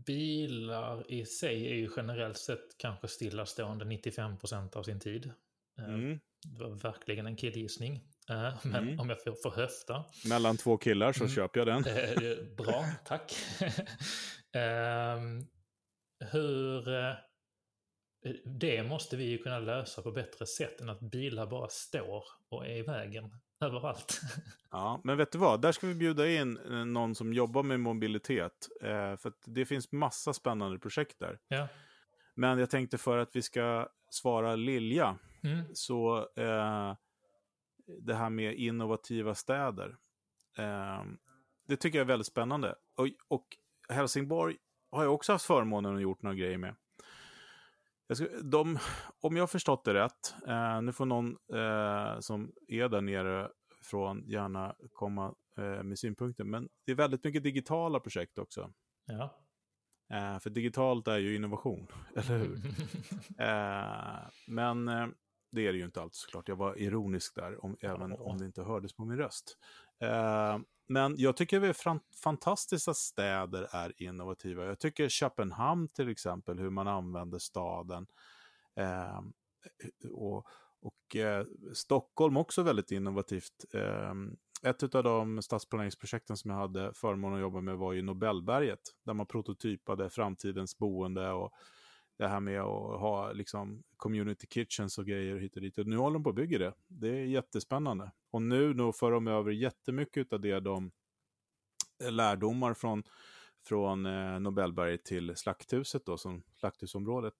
bilar 0.05 1.11
i 1.11 1.25
sig 1.25 1.67
är 1.67 1.75
ju 1.75 1.89
generellt 1.97 2.37
sett 2.37 2.77
kanske 2.77 3.07
stillastående 3.07 3.85
95% 3.85 4.75
av 4.75 4.83
sin 4.83 4.99
tid. 4.99 5.31
Eh, 5.79 5.85
Mm. 5.93 6.19
Det 6.43 6.63
var 6.63 6.69
verkligen 6.69 7.27
en 7.27 7.35
killgissning. 7.35 7.95
Eh, 8.29 8.53
men 8.63 8.83
Mm. 8.83 8.99
om 8.99 9.09
jag 9.09 9.23
får, 9.23 9.35
får 9.43 9.51
höfta. 9.51 10.05
Mellan 10.29 10.57
två 10.57 10.77
killar 10.77 11.13
så 11.13 11.23
Mm. 11.23 11.35
köper 11.35 11.59
jag 11.59 11.67
den. 11.67 11.85
Eh, 11.85 12.55
bra, 12.57 12.85
tack. 13.05 13.35
Ehm, 14.57 15.41
hur... 16.31 16.87
eh, 16.89 17.13
det 18.45 18.83
måste 18.83 19.17
vi 19.17 19.23
ju 19.23 19.37
kunna 19.37 19.59
lösa 19.59 20.01
på 20.01 20.11
bättre 20.11 20.45
sätt 20.45 20.81
än 20.81 20.89
att 20.89 20.99
bilar 20.99 21.47
bara 21.47 21.69
står 21.69 22.23
och 22.49 22.65
är 22.67 22.75
i 22.75 22.81
vägen 22.81 23.31
överallt. 23.65 24.21
Ja, 24.71 25.01
men 25.03 25.17
vet 25.17 25.31
du 25.31 25.37
vad? 25.37 25.61
Där 25.61 25.71
ska 25.71 25.87
vi 25.87 25.95
bjuda 25.95 26.27
in 26.27 26.57
eh, 26.57 26.85
någon 26.85 27.15
som 27.15 27.33
jobbar 27.33 27.63
med 27.63 27.79
mobilitet. 27.79 28.67
Eh, 28.81 29.15
för 29.15 29.33
det 29.45 29.65
finns 29.65 29.91
massa 29.91 30.33
spännande 30.33 30.79
projekt 30.79 31.19
där. 31.19 31.39
ja. 31.47 31.67
Men 32.35 32.59
jag 32.59 32.69
tänkte 32.69 32.97
för 32.97 33.17
att 33.17 33.35
vi 33.35 33.41
ska 33.41 33.89
svara 34.09 34.55
Lilja, 34.55 35.17
Mm. 35.43 35.65
så 35.73 36.17
eh, 36.35 36.95
det 38.01 38.13
här 38.13 38.29
med 38.29 38.53
innovativa 38.55 39.35
städer. 39.35 39.97
Eh, 40.57 41.03
det 41.67 41.77
tycker 41.77 41.97
jag 41.97 42.03
är 42.05 42.07
väldigt 42.07 42.27
spännande. 42.27 42.75
Och, 42.95 43.07
och 43.27 43.45
Helsingborg 43.89 44.57
har 44.91 45.03
jag 45.03 45.13
också 45.13 45.31
haft 45.31 45.45
förmånen 45.45 45.95
att 45.95 46.01
gjort 46.01 46.21
några 46.21 46.35
grejer 46.35 46.57
med. 46.57 46.75
Jag 48.07 48.17
ska, 48.17 48.27
de, 48.43 48.79
om 49.21 49.35
jag 49.35 49.41
har 49.41 49.47
förstått 49.47 49.85
det 49.85 49.93
rätt, 49.93 50.35
eh, 50.47 50.81
nu 50.81 50.93
får 50.93 51.05
någon 51.05 51.27
eh, 51.53 52.19
som 52.19 52.51
är 52.67 52.89
där 52.89 53.01
nere 53.01 53.49
från 53.81 54.23
gärna 54.27 54.75
komma 54.93 55.33
eh, 55.57 55.83
med 55.83 55.99
synpunkter, 55.99 56.43
men 56.43 56.69
det 56.85 56.91
är 56.91 56.95
väldigt 56.95 57.23
mycket 57.23 57.43
digitala 57.43 57.99
projekt 57.99 58.37
också. 58.37 58.73
Ja. 59.05 59.37
Eh, 60.13 60.39
för 60.39 60.49
digitalt 60.49 61.07
är 61.07 61.17
ju 61.17 61.35
innovation, 61.35 61.87
eller 62.15 62.37
hur? 62.37 62.57
Eh, 63.39 64.29
men 64.47 64.87
eh, 64.87 65.07
det 65.51 65.67
är 65.67 65.71
det 65.71 65.77
ju 65.77 65.85
inte 65.85 66.01
alls 66.01 66.15
såklart. 66.17 66.47
Jag 66.47 66.55
var 66.55 66.79
ironisk 66.79 67.35
där, 67.35 67.65
om, 67.65 67.77
även 67.81 68.11
Ja. 68.11 68.17
om 68.17 68.37
det 68.37 68.45
inte 68.45 68.63
hördes 68.63 68.93
på 68.93 69.05
min 69.05 69.17
röst. 69.17 69.57
Eh, 69.99 70.59
men 70.87 71.15
jag 71.17 71.37
tycker 71.37 71.59
det 71.61 71.67
är 71.67 71.99
fantastiskt 72.23 72.87
att 72.87 72.97
städer 72.97 73.67
är 73.71 74.01
innovativa. 74.01 74.65
Jag 74.65 74.79
tycker 74.79 75.09
Köpenhamn 75.09 75.87
till 75.87 76.09
exempel, 76.09 76.59
hur 76.59 76.69
man 76.69 76.87
använder 76.87 77.39
staden. 77.39 78.07
Eh, 78.75 79.21
och 80.11 80.47
och 80.81 81.15
eh, 81.15 81.45
Stockholm 81.73 82.37
också 82.37 82.63
väldigt 82.63 82.91
innovativt. 82.91 83.65
Eh, 83.73 84.13
ett 84.63 84.95
av 84.95 85.03
de 85.03 85.41
stadsplaneringsprojekten 85.41 86.37
som 86.37 86.51
jag 86.51 86.57
hade 86.57 86.93
förmånen 86.93 87.35
att 87.35 87.41
jobba 87.41 87.61
med 87.61 87.77
var 87.77 87.93
ju 87.93 88.01
Nobelberget, 88.01 88.79
där 89.05 89.13
man 89.13 89.25
prototypade 89.25 90.09
framtidens 90.09 90.77
boende 90.77 91.31
och 91.31 91.51
det 92.17 92.27
här 92.27 92.39
med 92.39 92.61
att 92.61 92.99
ha 92.99 93.31
liksom 93.31 93.83
community 93.97 94.47
kitchens 94.49 94.97
och 94.97 95.05
grejer 95.05 95.37
hit 95.37 95.55
och 95.55 95.61
dit. 95.61 95.77
Och 95.77 95.87
nu 95.87 95.97
håller 95.97 96.13
de 96.13 96.23
på 96.23 96.29
att 96.29 96.35
bygga 96.35 96.59
det. 96.59 96.73
Det 96.87 97.07
är 97.09 97.25
jättespännande. 97.25 98.11
Och 98.31 98.41
nu, 98.41 98.73
nu 98.73 98.91
för 98.93 99.11
de 99.11 99.27
över 99.27 99.51
jättemycket 99.51 100.33
av 100.33 100.41
det 100.41 100.59
de 100.59 100.91
eh, 102.03 102.11
lärdomar 102.11 102.73
från, 102.73 103.03
från 103.65 104.05
eh, 104.05 104.39
Nobelberget 104.39 105.05
till 105.05 105.35
Slakthuset 105.35 106.05
då, 106.05 106.17
som 106.17 106.43
Slakthusområdet. 106.55 107.35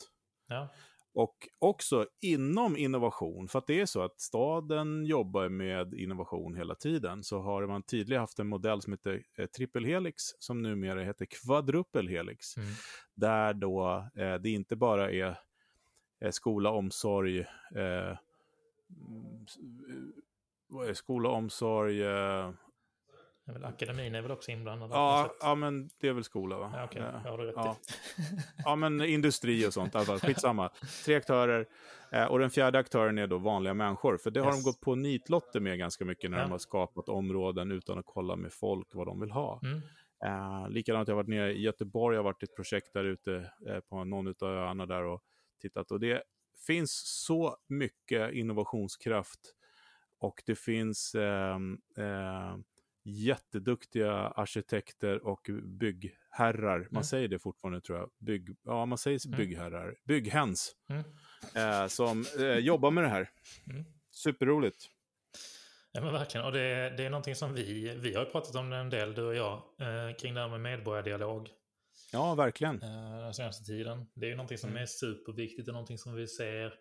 ja. 0.48 0.70
Och 1.19 1.47
också 1.60 2.06
inom 2.21 2.77
innovation, 2.77 3.47
för 3.47 3.60
att 3.60 3.67
det 3.67 3.82
är 3.82 3.86
så 3.86 4.01
att 4.01 4.19
staden 4.21 5.06
jobbar 5.06 5.49
med 5.49 5.93
innovation 5.93 6.56
hela 6.56 6.75
tiden, 6.75 7.23
så 7.23 7.39
har 7.39 7.67
man 7.67 7.84
tidigare 7.84 8.19
haft 8.19 8.39
en 8.39 8.47
modell 8.47 8.82
som 8.82 8.93
heter 8.93 9.23
eh, 9.38 9.45
trippelhelix, 9.45 10.23
som 10.39 10.62
numera 10.62 11.03
heter 11.03 11.25
kvadrupelhelix, 11.25 12.58
Mm. 12.58 12.69
där 13.15 13.53
då 13.53 14.08
eh, 14.15 14.36
det 14.36 14.49
inte 14.49 14.75
bara 14.75 15.12
är 15.12 15.39
eh, 16.21 16.32
skola, 16.32 16.71
omsorg, 16.71 17.39
eh, 17.75 18.17
eh, 20.88 20.93
skola, 20.93 21.30
omsorg, 21.30 22.03
eh, 22.03 22.51
är 23.48 23.54
väl, 23.54 23.66
akademin 23.66 24.16
är 24.16 24.22
väl 24.22 24.32
också 24.32 24.52
inblandad? 24.52 24.90
ja, 24.92 25.34
ja, 25.42 25.56
men 25.56 25.90
det 26.00 26.08
är 26.08 26.14
väl 26.14 26.24
skola 26.24 26.58
va? 26.58 26.72
ja. 26.94 27.00
Eh, 27.00 27.06
Ja, 27.24 27.30
har 27.32 27.38
du 27.38 27.46
rätt 27.46 27.54
ja. 27.56 27.78
Ja, 28.66 28.76
men 28.76 29.02
industri 29.02 29.68
och 29.68 29.74
sånt. 29.74 29.96
Alltså, 29.96 30.18
skitsamma. 30.28 30.70
Tre 31.06 31.16
aktörer. 31.16 31.66
Eh, 32.12 32.26
och 32.26 32.40
den 32.40 32.50
fjärde 32.50 32.80
aktören 32.80 33.18
är 33.18 33.28
då 33.28 33.38
vanliga 33.38 33.74
människor. 33.74 34.18
För 34.18 34.32
det 34.32 34.40
har 34.40 34.48
Yes. 34.48 34.64
de 34.64 34.70
gått 34.70 34.82
på 34.82 34.96
nitlotter 34.96 35.60
med 35.60 35.78
ganska 35.80 36.06
mycket 36.06 36.32
när 36.32 36.38
Ja. 36.38 36.44
de 36.44 36.52
har 36.52 36.58
skapat 36.58 37.10
områden 37.10 37.72
utan 37.72 38.00
att 38.00 38.06
kolla 38.06 38.36
med 38.36 38.54
folk 38.54 38.88
vad 38.94 39.08
de 39.08 39.20
vill 39.20 39.32
ha. 39.32 39.60
Mm. 39.64 39.82
Eh, 40.26 40.70
likadant, 40.70 41.08
jag 41.08 41.16
har 41.16 41.24
varit 41.24 41.30
nere 41.30 41.54
i 41.54 41.62
Göteborg, 41.62 42.16
jag 42.16 42.20
har 42.20 42.32
varit 42.32 42.44
i 42.44 42.46
ett 42.46 42.56
projekt 42.56 42.94
där 42.94 43.04
ute 43.04 43.52
eh, 43.68 43.80
på 43.80 44.04
någon 44.04 44.28
av 44.28 44.36
öarna 44.44 44.86
där 44.86 45.04
och 45.04 45.22
tittat. 45.62 45.92
Och 45.92 46.00
det 46.00 46.24
finns 46.68 46.92
så 47.26 47.58
mycket 47.68 48.34
innovationskraft 48.34 49.40
och 50.20 50.44
det 50.46 50.56
finns 50.56 51.16
ehm, 51.16 51.78
eh, 51.98 52.56
jätteduktiga 53.10 54.12
arkitekter 54.13 55.28
och 55.28 55.50
byggherrar. 55.63 56.78
Man 56.80 56.88
Mm. 56.91 57.04
säger 57.04 57.28
det 57.28 57.39
fortfarande 57.39 57.82
tror 57.82 57.98
jag. 57.98 58.10
Bygg, 58.20 58.56
ja, 58.63 58.86
man 58.86 58.98
säger 58.98 59.28
Mm. 59.28 59.38
byggherrar. 59.38 59.96
Bygghens 60.04 60.76
Mm. 60.89 61.04
eh, 61.56 61.88
som 61.88 62.26
eh, 62.39 62.46
jobbar 62.58 62.91
med 62.91 63.04
det 63.04 63.10
här. 63.10 63.30
Mm. 63.72 63.86
Superroligt. 64.12 64.86
Ja 65.91 66.02
men 66.02 66.13
verkligen, 66.13 66.46
och 66.46 66.52
det, 66.52 66.93
det 66.98 67.06
är 67.06 67.10
någonting 67.10 67.36
som 67.36 67.54
vi, 67.54 67.96
vi 67.98 68.13
har 68.13 68.26
pratat 68.26 68.56
om 68.56 68.74
en 68.74 68.89
del, 68.89 69.13
du 69.13 69.22
och 69.24 69.36
jag, 69.36 69.54
eh, 69.80 70.15
kring 70.15 70.34
det 70.34 70.41
här 70.41 70.48
med 70.48 70.62
medborgardialog 70.62 71.50
Ja, 72.12 72.36
verkligen. 72.36 72.82
eh, 72.82 73.17
den 73.20 73.34
senaste 73.34 73.63
tiden. 73.65 74.06
Det 74.13 74.26
är 74.26 74.30
ju 74.30 74.36
någonting 74.36 74.58
som 74.58 74.70
Mm. 74.70 74.82
är 74.82 74.86
superviktigt 74.86 75.67
och 75.67 75.74
någonting 75.74 75.98
som 75.98 76.13
vi 76.15 76.28
ser 76.28 76.74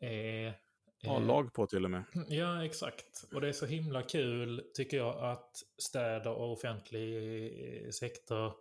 är... 0.00 0.54
Eh, 1.04 1.26
lag 1.26 1.52
på 1.52 1.66
till 1.66 1.84
och 1.84 1.90
med. 1.90 2.04
Ja, 2.28 2.64
exakt. 2.64 3.24
Och 3.34 3.40
det 3.40 3.48
är 3.48 3.52
så 3.52 3.66
himla 3.66 4.02
kul, 4.02 4.64
tycker 4.74 4.96
jag, 4.96 5.16
att 5.24 5.50
städer 5.82 6.30
och 6.30 6.52
offentlig 6.52 7.94
sektor 7.94 8.52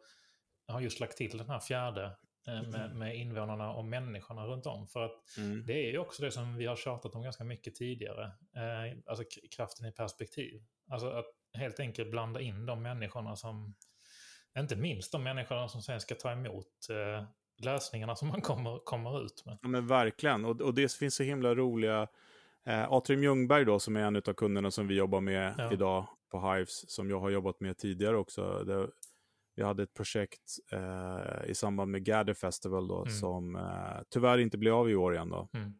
har 0.67 0.81
just 0.81 0.99
lagt 0.99 1.17
till 1.17 1.37
den 1.37 1.49
här 1.49 1.59
fjärde 1.59 2.05
eh, 2.47 2.61
med, 2.69 2.95
med 2.95 3.15
invånarna 3.15 3.73
och 3.73 3.85
människorna 3.85 4.45
runt 4.45 4.65
om. 4.65 4.87
För 4.87 5.03
att 5.05 5.37
Mm. 5.37 5.65
det 5.65 5.73
är 5.87 5.91
ju 5.91 5.97
också 5.97 6.23
det 6.23 6.31
som 6.31 6.55
vi 6.57 6.65
har 6.65 6.75
tjatat 6.75 7.15
om 7.15 7.21
ganska 7.21 7.43
mycket 7.43 7.75
tidigare. 7.75 8.23
Eh, 8.55 8.97
alltså 9.05 9.23
kraften 9.55 9.85
i 9.85 9.91
perspektiv. 9.91 10.63
Alltså 10.91 11.09
att 11.09 11.25
helt 11.53 11.79
enkelt 11.79 12.11
blanda 12.11 12.41
in 12.41 12.65
de 12.65 12.81
människorna 12.81 13.35
som, 13.35 13.75
inte 14.59 14.75
minst 14.75 15.11
de 15.11 15.23
människorna 15.23 15.67
som 15.67 15.81
sen 15.81 16.01
ska 16.01 16.15
ta 16.15 16.31
emot 16.31 16.89
eh, 16.89 17.25
lösningarna 17.57 18.15
som 18.15 18.27
man 18.27 18.41
kommer, 18.41 18.79
kommer 18.85 19.25
ut 19.25 19.43
med. 19.45 19.57
Ja, 19.61 19.67
men 19.67 19.87
verkligen. 19.87 20.45
Och, 20.45 20.61
och 20.61 20.73
det 20.73 20.93
finns 20.93 21.15
så 21.15 21.23
himla 21.23 21.55
roliga... 21.55 22.07
Eh, 22.65 22.91
Atrium 22.91 23.23
Ljungberg 23.23 23.65
då, 23.65 23.79
som 23.79 23.95
är 23.95 23.99
en 24.01 24.15
av 24.15 24.21
kunderna 24.33 24.71
som 24.71 24.87
vi 24.87 24.95
jobbar 24.95 25.21
med 25.21 25.55
Ja. 25.57 25.73
idag 25.73 26.07
på 26.31 26.53
Hives, 26.53 26.89
som 26.91 27.09
jag 27.09 27.19
har 27.19 27.29
jobbat 27.29 27.59
med 27.59 27.77
tidigare 27.77 28.17
också. 28.17 28.63
Det, 28.63 28.89
vi 29.55 29.63
hade 29.63 29.83
ett 29.83 29.93
projekt 29.93 30.41
eh, 30.71 31.49
i 31.49 31.55
samband 31.55 31.91
med 31.91 32.03
Gather 32.05 32.33
Festival 32.33 32.87
då, 32.87 32.97
Mm. 33.01 33.09
som 33.09 33.55
eh, 33.55 34.01
tyvärr 34.09 34.37
inte 34.37 34.57
blev 34.57 34.73
av 34.73 34.89
i 34.89 34.95
år 34.95 35.13
igen 35.13 35.29
då, 35.29 35.49
Mm. 35.53 35.73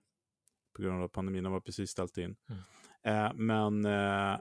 på 0.75 0.81
grund 0.81 1.03
av 1.03 1.07
pandemin. 1.07 1.43
Den 1.43 1.51
var 1.53 1.59
precis 1.59 1.89
ställt 1.89 2.17
in. 2.17 2.36
Mm. 2.49 3.25
Eh, 3.25 3.33
men 3.36 3.86
eh, 3.86 4.38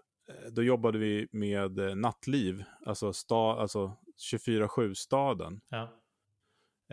då 0.50 0.62
jobbade 0.62 0.98
vi 0.98 1.28
med 1.32 1.78
eh, 1.78 1.94
nattliv, 1.94 2.64
alltså, 2.86 3.12
sta, 3.12 3.52
alltså 3.60 3.96
24-7 4.32 4.94
staden. 4.94 5.60
Ja. 5.68 5.88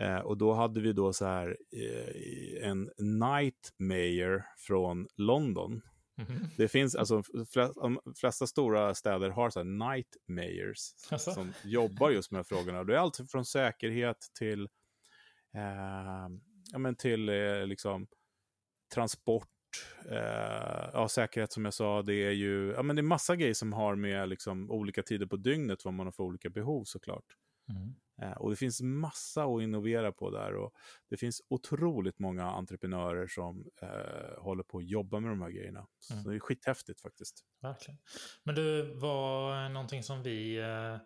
Eh, 0.00 0.18
och 0.18 0.36
då 0.36 0.52
hade 0.52 0.80
vi 0.80 0.92
då 0.92 1.12
så 1.12 1.26
här 1.26 1.56
eh, 1.72 2.68
en 2.68 2.90
night 2.98 3.72
mayor 3.78 4.44
från 4.58 5.08
London. 5.16 5.80
Mhm. 6.16 6.46
Det 6.56 6.68
finns, 6.68 6.94
alltså, 6.94 7.22
flest, 7.52 7.74
de 7.74 8.00
flesta 8.16 8.46
stora 8.46 8.94
städer 8.94 9.30
har 9.30 9.50
så 9.50 9.60
här 9.60 9.94
night 9.94 10.16
mayors 10.28 10.78
Alltså? 11.10 11.32
som 11.32 11.52
jobbar 11.64 12.10
just 12.10 12.30
med 12.30 12.38
de 12.38 12.40
här 12.40 12.44
frågorna. 12.58 12.84
Det 12.84 12.94
är 12.94 12.98
allt 12.98 13.20
från 13.30 13.44
säkerhet 13.44 14.16
till, 14.38 14.62
eh, 15.54 16.28
ja, 16.72 16.78
men 16.78 16.96
till 16.96 17.28
eh, 17.28 17.66
liksom, 17.66 18.06
transport, 18.94 19.48
eh, 20.10 20.90
ja, 20.92 21.08
säkerhet 21.10 21.52
som 21.52 21.64
jag 21.64 21.74
sa, 21.74 22.02
det 22.02 22.14
är 22.14 22.30
ju, 22.30 22.72
ja 22.76 22.82
men 22.82 22.96
det 22.96 23.00
är 23.00 23.02
massa 23.02 23.36
grejer 23.36 23.54
som 23.54 23.72
har 23.72 23.94
med 23.94 24.28
liksom, 24.28 24.70
olika 24.70 25.02
tider 25.02 25.26
på 25.26 25.36
dygnet, 25.36 25.84
vad 25.84 25.94
man 25.94 26.06
har 26.06 26.12
för 26.12 26.22
olika 26.24 26.50
behov 26.50 26.84
såklart. 26.84 27.36
Mm. 27.68 27.94
Eh, 28.22 28.32
och 28.32 28.50
det 28.50 28.56
finns 28.56 28.82
massa 28.82 29.44
att 29.44 29.62
innovera 29.62 30.12
på 30.12 30.30
där 30.30 30.54
och 30.54 30.74
det 31.08 31.16
finns 31.16 31.42
otroligt 31.48 32.18
många 32.18 32.44
entreprenörer 32.44 33.26
som 33.26 33.70
eh, 33.82 34.42
håller 34.42 34.62
på 34.62 34.78
att 34.78 34.88
jobba 34.88 35.20
med 35.20 35.30
de 35.30 35.42
här 35.42 35.50
grejerna. 35.50 35.86
Mm. 36.10 36.22
Så 36.22 36.28
det 36.28 36.36
är 36.36 36.40
skithäftigt 36.40 37.00
faktiskt. 37.00 37.44
Verkligen. 37.60 37.98
Men 38.42 38.54
du, 38.54 38.94
var 38.94 39.68
någonting 39.68 40.02
som 40.02 40.22
vi 40.22 40.58
eh, 40.58 40.96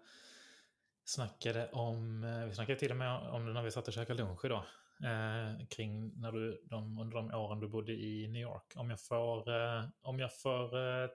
snackade 1.05 1.71
om, 1.71 2.25
eh, 2.25 2.47
vi 2.47 2.55
snackade 2.55 2.79
till 2.79 2.90
och 2.90 2.97
med 2.97 3.17
om 3.17 3.47
det 3.47 3.53
när 3.53 3.62
vi 3.62 3.71
satt 3.71 3.88
och 3.88 3.95
käkade 3.95 4.23
lunch 4.23 4.45
idag, 4.45 4.64
eh, 5.05 5.67
kring 5.67 6.21
när 6.21 6.33
du, 6.33 6.62
de, 6.64 6.99
under 6.99 7.17
de 7.17 7.35
åren 7.35 7.61
du 7.61 7.69
bodde 7.69 7.93
i 7.93 8.29
New 8.29 8.43
York. 8.43 8.73
Om 8.77 8.90
jag 8.90 9.01
får, 9.01 9.51
eh, 9.51 9.85
om 10.03 10.19
jag 10.19 10.40
får 10.40 10.79
eh, 10.79 11.09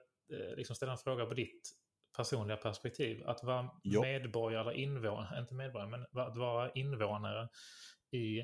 liksom 0.56 0.76
ställa 0.76 0.92
en 0.92 0.98
fråga 0.98 1.26
på 1.26 1.34
ditt 1.34 1.79
personliga 2.16 2.56
perspektiv, 2.56 3.22
att 3.28 3.44
vara 3.44 3.70
Ja. 3.82 4.00
medborgare 4.00 4.60
eller 4.60 4.72
invånare, 4.72 5.40
inte 5.40 5.54
medborgare, 5.54 5.90
men 5.90 6.02
att 6.26 6.36
vara 6.36 6.70
invånare 6.70 7.48
i 8.10 8.38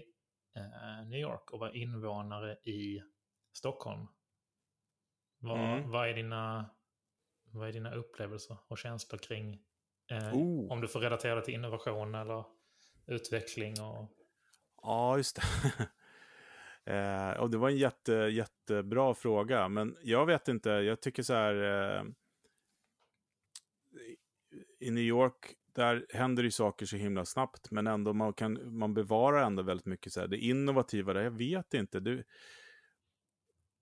eh, 0.56 1.06
New 1.08 1.20
York 1.20 1.50
och 1.52 1.58
vara 1.60 1.72
invånare 1.72 2.52
i 2.54 3.02
Stockholm. 3.52 4.06
Vad, 5.38 5.58
Mm. 5.78 5.90
vad, 5.90 6.08
är 6.08 6.14
dina, 6.14 6.70
vad 7.52 7.68
är 7.68 7.72
dina 7.72 7.94
upplevelser 7.94 8.56
och 8.68 8.78
känslor 8.78 9.18
kring 9.18 9.62
eh, 10.10 10.34
Oh. 10.34 10.72
om 10.72 10.80
du 10.80 10.88
får 10.88 11.00
relatera 11.00 11.40
till 11.40 11.54
innovation 11.54 12.14
eller 12.14 12.44
utveckling? 13.06 13.80
Och, 13.80 14.12
Ja, 14.82 15.16
just 15.16 15.36
det. 15.36 15.42
eh, 16.96 17.30
och 17.40 17.50
det 17.50 17.58
var 17.58 17.68
en 17.68 17.76
jätte, 17.76 18.12
jättebra 18.12 19.14
fråga, 19.14 19.68
men 19.68 19.96
jag 20.02 20.26
vet 20.26 20.48
inte, 20.48 20.70
jag 20.70 21.00
tycker 21.00 21.22
så 21.22 21.34
här, 21.34 21.54
eh, 21.96 22.04
i 24.78 24.90
New 24.90 25.04
York, 25.04 25.54
där 25.74 26.06
händer 26.10 26.42
ju 26.42 26.50
saker 26.50 26.86
så 26.86 26.96
himla 26.96 27.24
snabbt, 27.24 27.70
men 27.70 27.86
ändå 27.86 28.12
man, 28.12 28.32
kan, 28.32 28.78
man 28.78 28.94
bevarar 28.94 29.46
ändå 29.46 29.62
väldigt 29.62 29.86
mycket 29.86 30.12
så 30.12 30.20
här, 30.20 30.28
det 30.28 30.38
innovativa 30.38 31.12
där, 31.12 31.22
jag 31.22 31.30
vet 31.38 31.74
inte. 31.74 32.00
Det, 32.00 32.24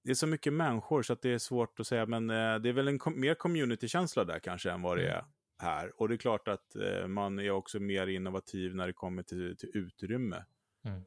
det 0.04 0.10
är 0.10 0.14
så 0.14 0.26
mycket 0.26 0.52
människor 0.52 1.02
så 1.02 1.12
att 1.12 1.22
det 1.22 1.30
är 1.30 1.38
svårt 1.38 1.80
att 1.80 1.86
säga, 1.86 2.06
men 2.06 2.30
eh, 2.30 2.56
det 2.58 2.68
är 2.68 2.72
väl 2.72 2.88
en 2.88 2.98
kom, 2.98 3.20
mer 3.20 3.34
communitykänsla 3.34 4.24
där 4.24 4.38
kanske 4.38 4.70
än 4.70 4.82
vad 4.82 4.96
det 4.98 5.02
Mm. 5.04 5.16
är 5.16 5.24
här. 5.58 6.00
Och 6.00 6.08
det 6.08 6.14
är 6.14 6.18
klart 6.18 6.48
att 6.48 6.76
eh, 6.76 7.06
man 7.06 7.38
är 7.38 7.50
också 7.50 7.80
mer 7.80 8.06
innovativ 8.06 8.74
när 8.74 8.86
det 8.86 8.92
kommer 8.92 9.22
till, 9.22 9.56
till 9.56 9.70
utrymme. 9.74 10.44
Mm. 10.84 11.02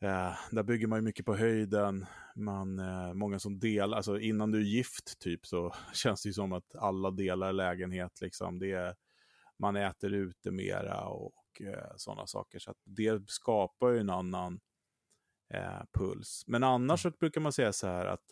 Eh, 0.00 0.34
där 0.50 0.62
bygger 0.62 0.86
man 0.86 0.98
ju 0.98 1.02
mycket 1.02 1.26
på 1.26 1.36
höjden. 1.36 2.06
Man, 2.36 2.78
eh, 2.78 3.14
många 3.14 3.38
som 3.38 3.58
delar, 3.58 3.96
alltså 3.96 4.18
innan 4.18 4.50
du 4.50 4.58
är 4.58 4.62
gift 4.62 5.18
typ 5.18 5.46
så 5.46 5.74
känns 5.92 6.22
det 6.22 6.28
ju 6.28 6.32
som 6.32 6.52
att 6.52 6.74
alla 6.74 7.10
delar 7.10 7.52
lägenhet. 7.52 8.20
Liksom. 8.20 8.58
Det 8.58 8.72
är, 8.72 8.96
man 9.58 9.76
äter 9.76 10.12
ute 10.12 10.50
mera 10.50 11.04
och, 11.04 11.32
och 11.58 11.62
eh, 11.62 11.92
sådana 11.96 12.26
saker. 12.26 12.58
Så 12.58 12.70
att 12.70 12.78
det 12.84 13.30
skapar 13.30 13.90
ju 13.90 13.98
en 13.98 14.10
annan 14.10 14.60
eh, 15.54 15.82
puls. 15.92 16.44
Men 16.46 16.64
annars 16.64 17.02
så 17.02 17.10
brukar 17.10 17.40
man 17.40 17.52
säga 17.52 17.72
så 17.72 17.86
här 17.86 18.06
att 18.06 18.24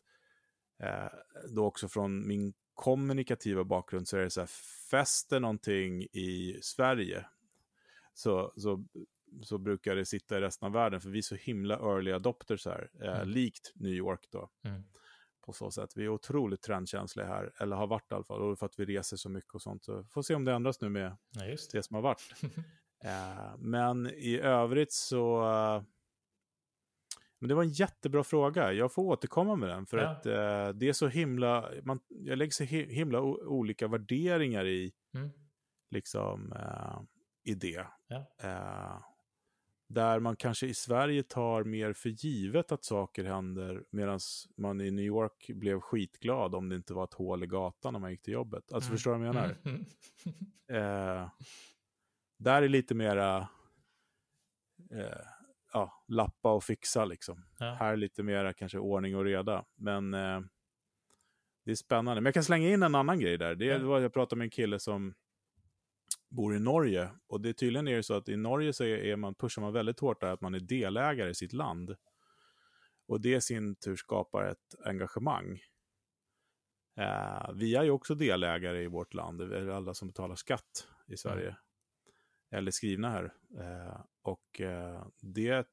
eh, 0.82 1.08
då 1.50 1.64
också 1.64 1.88
från 1.88 2.28
min 2.28 2.54
kommunikativa 2.74 3.64
bakgrund 3.64 4.08
så 4.08 4.16
är 4.16 4.20
det 4.20 4.30
så 4.30 4.40
här, 4.40 4.50
fäster 4.90 5.40
någonting 5.40 6.02
i 6.02 6.58
Sverige 6.62 7.26
så, 8.14 8.52
så, 8.56 8.84
så 9.42 9.58
brukar 9.58 9.96
det 9.96 10.04
sitta 10.06 10.38
i 10.38 10.40
resten 10.40 10.66
av 10.66 10.72
världen, 10.72 11.00
för 11.00 11.10
vi 11.10 11.18
är 11.18 11.22
så 11.22 11.34
himla 11.34 11.74
early 11.74 12.12
adopters 12.12 12.66
här, 12.66 12.90
eh, 13.02 13.16
Mm. 13.16 13.28
likt 13.28 13.72
New 13.74 13.92
York 13.92 14.26
då. 14.30 14.50
Mm. 14.64 14.82
På 15.46 15.52
så 15.52 15.70
sätt. 15.70 15.90
Vi 15.96 16.04
är 16.04 16.08
otroligt 16.08 16.62
trendkänsliga 16.62 17.26
här, 17.26 17.52
eller 17.60 17.76
har 17.76 17.86
varit 17.86 18.12
i 18.12 18.14
alla 18.14 18.24
fall, 18.24 18.42
och 18.42 18.58
för 18.58 18.66
att 18.66 18.78
vi 18.78 18.84
reser 18.84 19.16
så 19.16 19.28
mycket 19.28 19.54
och 19.54 19.62
sånt. 19.62 19.84
Så 19.84 20.04
får 20.04 20.22
se 20.22 20.34
om 20.34 20.44
det 20.44 20.52
ändras 20.52 20.80
nu 20.80 20.88
med 20.88 21.16
Ja, 21.30 21.44
det. 21.44 21.56
det 21.72 21.82
som 21.82 21.94
har 21.94 22.02
varit. 22.02 22.32
Eh, 23.04 23.56
men 23.58 24.06
i 24.06 24.38
övrigt 24.38 24.92
så... 24.92 25.42
eh, 25.42 25.82
men 27.38 27.48
det 27.48 27.54
var 27.54 27.62
en 27.62 27.70
jättebra 27.72 28.24
fråga. 28.24 28.72
Jag 28.72 28.92
får 28.92 29.02
återkomma 29.02 29.56
med 29.56 29.68
den. 29.68 29.86
För 29.86 29.98
Ja. 29.98 30.08
att 30.08 30.26
eh, 30.26 30.68
det 30.68 30.88
är 30.88 30.92
så 30.92 31.08
himla... 31.08 31.70
Man, 31.82 32.00
jag 32.08 32.38
lägger 32.38 32.50
så 32.50 32.64
hi- 32.64 32.88
himla 32.90 33.20
olika 33.22 33.88
värderingar 33.88 34.66
i, 34.66 34.92
Mm. 35.14 35.30
liksom, 35.90 36.52
eh, 36.52 37.00
i 37.44 37.54
det. 37.54 37.86
Ja. 38.06 38.26
Där 39.88 40.20
man 40.20 40.36
kanske 40.36 40.66
i 40.66 40.74
Sverige 40.74 41.22
tar 41.22 41.64
mer 41.64 41.92
för 41.92 42.08
givet 42.08 42.72
att 42.72 42.84
saker 42.84 43.24
händer 43.24 43.84
medan 43.90 44.20
man 44.56 44.80
i 44.80 44.90
New 44.90 45.04
York 45.04 45.46
blev 45.54 45.80
skitglad 45.80 46.54
om 46.54 46.68
det 46.68 46.76
inte 46.76 46.94
var 46.94 47.04
ett 47.04 47.14
hål 47.14 47.44
i 47.44 47.46
gatan 47.46 47.92
när 47.92 48.00
man 48.00 48.10
gick 48.10 48.22
till 48.22 48.32
jobbet. 48.32 48.72
Alltså 48.72 48.88
Mm. 48.88 48.96
förstår 48.96 49.12
du 49.12 49.18
vad 49.18 49.26
jag 49.28 49.34
menar? 49.34 49.56
Mm. 49.64 49.84
Eh, 51.22 51.30
där 52.38 52.62
är 52.62 52.68
lite 52.68 52.94
mera 52.94 53.48
eh, 54.90 55.18
ja, 55.72 56.04
lappa 56.08 56.52
och 56.52 56.64
fixa 56.64 57.04
liksom. 57.04 57.44
Ja. 57.58 57.74
Här 57.74 57.92
är 57.92 57.96
lite 57.96 58.22
mera 58.22 58.52
kanske 58.52 58.78
ordning 58.78 59.16
och 59.16 59.24
reda. 59.24 59.64
Men 59.74 60.14
eh, 60.14 60.40
det 61.64 61.70
är 61.70 61.74
spännande. 61.74 62.20
Men 62.20 62.24
jag 62.24 62.34
kan 62.34 62.44
slänga 62.44 62.68
in 62.68 62.82
en 62.82 62.94
annan 62.94 63.20
grej 63.20 63.38
där. 63.38 63.54
Det 63.54 63.64
Ja. 63.64 63.78
var 63.78 64.00
jag 64.00 64.12
pratade 64.12 64.38
med 64.38 64.44
en 64.46 64.50
kille 64.50 64.78
som 64.78 65.14
bor 66.28 66.56
i 66.56 66.58
Norge. 66.58 67.10
Och 67.26 67.40
det 67.40 67.48
är 67.48 67.52
tydligen 67.52 67.88
är 67.88 67.96
det 67.96 68.02
så 68.02 68.14
att 68.14 68.28
i 68.28 68.36
Norge 68.36 68.72
så 68.72 68.84
är 68.84 69.16
man, 69.16 69.34
pushar 69.34 69.62
man 69.62 69.72
väldigt 69.72 70.00
hårt 70.00 70.20
där 70.20 70.32
att 70.32 70.40
man 70.40 70.54
är 70.54 70.60
delägare 70.60 71.30
i 71.30 71.34
sitt 71.34 71.52
land. 71.52 71.96
Och 73.08 73.20
det 73.20 73.34
i 73.34 73.40
sin 73.40 73.76
tur 73.76 73.96
skapar 73.96 74.44
ett 74.44 74.74
engagemang. 74.84 75.60
Eh, 76.96 77.50
vi 77.54 77.74
är 77.74 77.82
ju 77.82 77.90
också 77.90 78.14
delägare 78.14 78.82
i 78.82 78.86
vårt 78.86 79.14
land, 79.14 79.38
det 79.38 79.58
är 79.58 79.68
alla 79.68 79.94
som 79.94 80.08
betalar 80.08 80.34
skatt 80.34 80.88
i 81.06 81.16
Sverige. 81.16 81.56
Eller 82.50 82.70
skrivna 82.70 83.10
här. 83.10 83.34
Eh, 83.58 84.00
och 84.22 84.60
eh, 84.60 85.06
det 85.20 85.66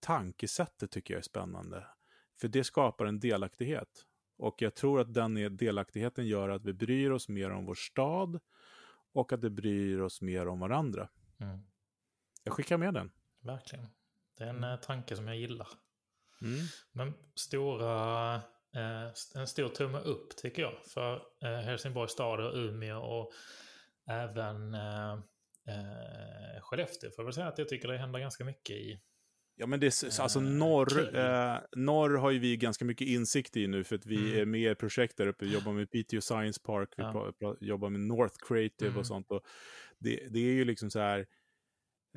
tankesättet 0.00 0.90
tycker 0.90 1.14
jag 1.14 1.18
är 1.18 1.22
spännande. 1.22 1.86
För 2.40 2.48
det 2.48 2.64
skapar 2.64 3.06
en 3.06 3.20
delaktighet. 3.20 4.04
Och 4.38 4.62
jag 4.62 4.74
tror 4.74 5.00
att 5.00 5.14
den 5.14 5.56
delaktigheten 5.56 6.26
gör 6.26 6.48
att 6.48 6.64
vi 6.64 6.72
bryr 6.72 7.10
oss 7.10 7.28
mer 7.28 7.50
om 7.50 7.64
vår 7.64 7.74
stad 7.74 8.40
och 9.18 9.32
att 9.32 9.40
det 9.40 9.50
bryr 9.50 10.00
oss 10.00 10.22
mer 10.22 10.48
om 10.48 10.60
varandra. 10.60 11.08
Mm. 11.40 11.58
Jag 12.44 12.54
skickar 12.54 12.76
med 12.76 12.94
den. 12.94 13.10
Verkligen. 13.40 13.86
Det 14.38 14.44
är 14.44 14.48
en 14.48 14.64
eh, 14.64 14.76
tanke 14.76 15.16
som 15.16 15.28
jag 15.28 15.36
gillar. 15.36 15.68
Mm. 16.42 16.58
Men 16.92 17.14
stora, 17.34 18.34
eh, 18.74 19.12
en 19.34 19.46
stor 19.46 19.68
tumme 19.68 19.98
upp 19.98 20.36
tycker 20.36 20.62
jag 20.62 20.84
för 20.84 21.22
eh, 21.42 21.58
Helsingborgs 21.58 22.12
stad 22.12 22.40
och 22.40 22.54
Umeå 22.54 22.98
och 22.98 23.32
även 24.06 24.74
eh, 24.74 25.12
eh, 25.66 26.60
Skellefteå. 26.60 27.10
Får 27.10 27.22
jag 27.22 27.24
väl 27.24 27.34
säga 27.34 27.48
att 27.48 27.58
jag 27.58 27.68
tycker 27.68 27.88
det 27.88 27.98
händer 27.98 28.20
ganska 28.20 28.44
mycket 28.44 28.76
i. 28.76 29.00
Ja, 29.60 29.66
men 29.66 29.80
det 29.80 29.86
är, 29.86 30.20
alltså 30.22 30.38
Eh, 30.40 30.44
norr, 30.46 31.16
eh, 31.16 31.58
norr 31.76 32.10
har 32.16 32.30
ju 32.30 32.38
vi 32.38 32.56
ganska 32.56 32.84
mycket 32.84 33.08
insikt 33.08 33.56
i 33.56 33.66
nu 33.66 33.84
för 33.84 33.96
att 33.96 34.06
vi 34.06 34.16
Mm. 34.28 34.40
är 34.40 34.44
med 34.44 34.72
i 34.72 34.74
projekt 34.74 35.16
där 35.16 35.26
uppe. 35.26 35.44
Vi 35.44 35.52
jobbar 35.54 35.72
med 35.72 35.90
Piteå 35.90 36.20
Science 36.20 36.60
Park, 36.64 36.88
vi 36.96 37.02
Ja. 37.02 37.56
jobbar 37.60 37.90
med 37.90 38.00
North 38.00 38.34
Creative 38.48 38.88
Mm. 38.88 38.98
och 39.00 39.06
sånt. 39.06 39.30
Och 39.30 39.42
det, 39.98 40.28
det 40.30 40.38
är 40.38 40.52
ju 40.52 40.64
liksom 40.64 40.90
så 40.90 40.98
här, 40.98 41.26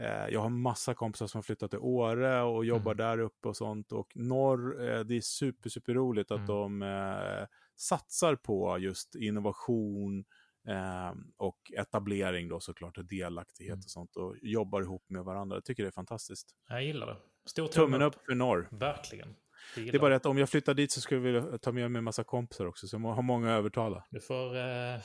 eh, 0.02 0.28
jag 0.34 0.40
har 0.40 0.50
massa 0.50 0.94
kompisar 0.94 1.28
som 1.28 1.38
har 1.38 1.44
flyttat 1.44 1.72
till 1.72 1.80
Åre 1.80 2.42
och 2.42 2.66
jobbar 2.66 2.92
Mm. 2.92 2.98
där 2.98 3.20
uppe 3.20 3.48
och 3.48 3.58
sånt. 3.58 3.92
Och 3.92 4.12
norr, 4.16 4.90
eh, 4.90 5.00
det 5.00 5.18
är 5.18 5.22
super, 5.22 5.70
super 5.70 5.94
roligt 5.94 6.32
att 6.32 6.38
Mm. 6.38 6.48
de 6.48 6.82
eh, 6.82 7.48
satsar 7.76 8.36
på 8.36 8.78
just 8.80 9.16
innovation, 9.16 10.26
eh, 10.68 11.12
och 11.38 11.58
etablering 11.78 12.48
då 12.50 12.60
såklart, 12.60 12.98
och 12.98 13.06
delaktighet 13.06 13.74
Mm. 13.74 13.84
och 13.86 13.90
sånt. 13.92 14.16
Och 14.16 14.36
jobbar 14.42 14.82
ihop 14.82 15.04
med 15.10 15.24
varandra. 15.24 15.56
Jag 15.56 15.66
tycker 15.66 15.84
det 15.84 15.90
är 15.90 15.92
fantastiskt. 15.92 16.48
Jag 16.68 16.84
gillar 16.84 17.08
det. 17.08 17.18
Stor 17.46 17.68
Tummen 17.68 18.02
upp 18.02 18.16
för 18.26 18.36
norr. 18.36 18.68
Verkligen. 18.72 19.36
Det 19.76 19.94
är 19.96 20.00
bara 20.00 20.16
att 20.16 20.26
om 20.26 20.38
jag 20.38 20.50
flyttar 20.50 20.74
dit 20.74 20.92
så 20.92 21.02
skulle 21.02 21.18
jag 21.30 21.42
vilja 21.42 21.58
ta 21.58 21.72
med 21.72 21.92
mig 21.92 21.98
en 22.00 22.04
massa 22.04 22.24
kompisar 22.24 22.66
också, 22.66 22.88
så 22.88 22.96
jag 22.96 23.02
har 23.14 23.22
många 23.22 23.54
att 23.54 23.60
övertala. 23.60 24.06
Du 24.10 24.20
får 24.22 24.56
eh, 24.58 25.00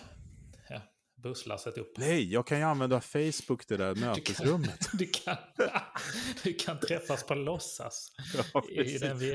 ja, 0.68 0.80
busslasset 1.22 1.78
upp. 1.78 1.98
Nej, 1.98 2.32
jag 2.32 2.46
kan 2.46 2.58
ju 2.58 2.64
använda 2.64 3.00
Facebook, 3.00 3.68
det 3.68 3.76
där 3.76 3.94
mötesrummet. 3.94 4.88
Du 4.92 5.06
kan, 5.06 5.36
du 6.44 6.52
kan 6.54 6.80
träffas 6.80 7.26
på 7.26 7.34
låtsas. 7.34 8.08
Ja, 8.54 8.62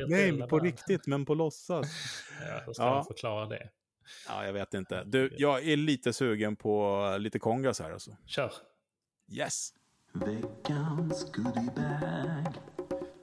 Nej, 0.07 0.47
på 0.47 0.60
riktigt, 0.60 1.07
men 1.07 1.25
på 1.25 1.34
låtsas. 1.34 1.88
Ja, 2.47 2.62
hur 2.65 2.73
ska 2.73 2.84
Ja. 2.84 3.03
förklara 3.07 3.45
det? 3.45 3.69
Ja, 4.28 4.46
jag 4.46 4.54
vet 4.54 4.74
inte. 4.74 5.04
Du, 5.04 5.36
jag 5.38 5.68
är 5.68 5.78
lite 5.78 6.14
sugen 6.14 6.56
på 6.56 7.16
lite 7.20 7.40
kongas 7.40 7.80
här 7.80 7.92
alltså. 7.92 8.18
Kör. 8.26 8.52
Yes! 9.32 9.74
Veckans 10.14 11.32
goodiebag. 11.32 12.54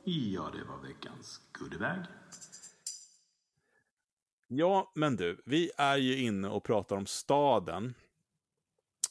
Ja, 0.04 0.50
det 0.54 0.64
var 0.64 0.88
veckans 0.88 1.40
goodiebag. 1.52 2.06
Ja, 4.48 4.92
men 4.94 5.16
du, 5.16 5.42
vi 5.44 5.70
är 5.76 5.96
ju 5.96 6.16
inne 6.16 6.48
och 6.48 6.64
pratar 6.64 6.96
om 6.96 7.06
staden. 7.06 7.94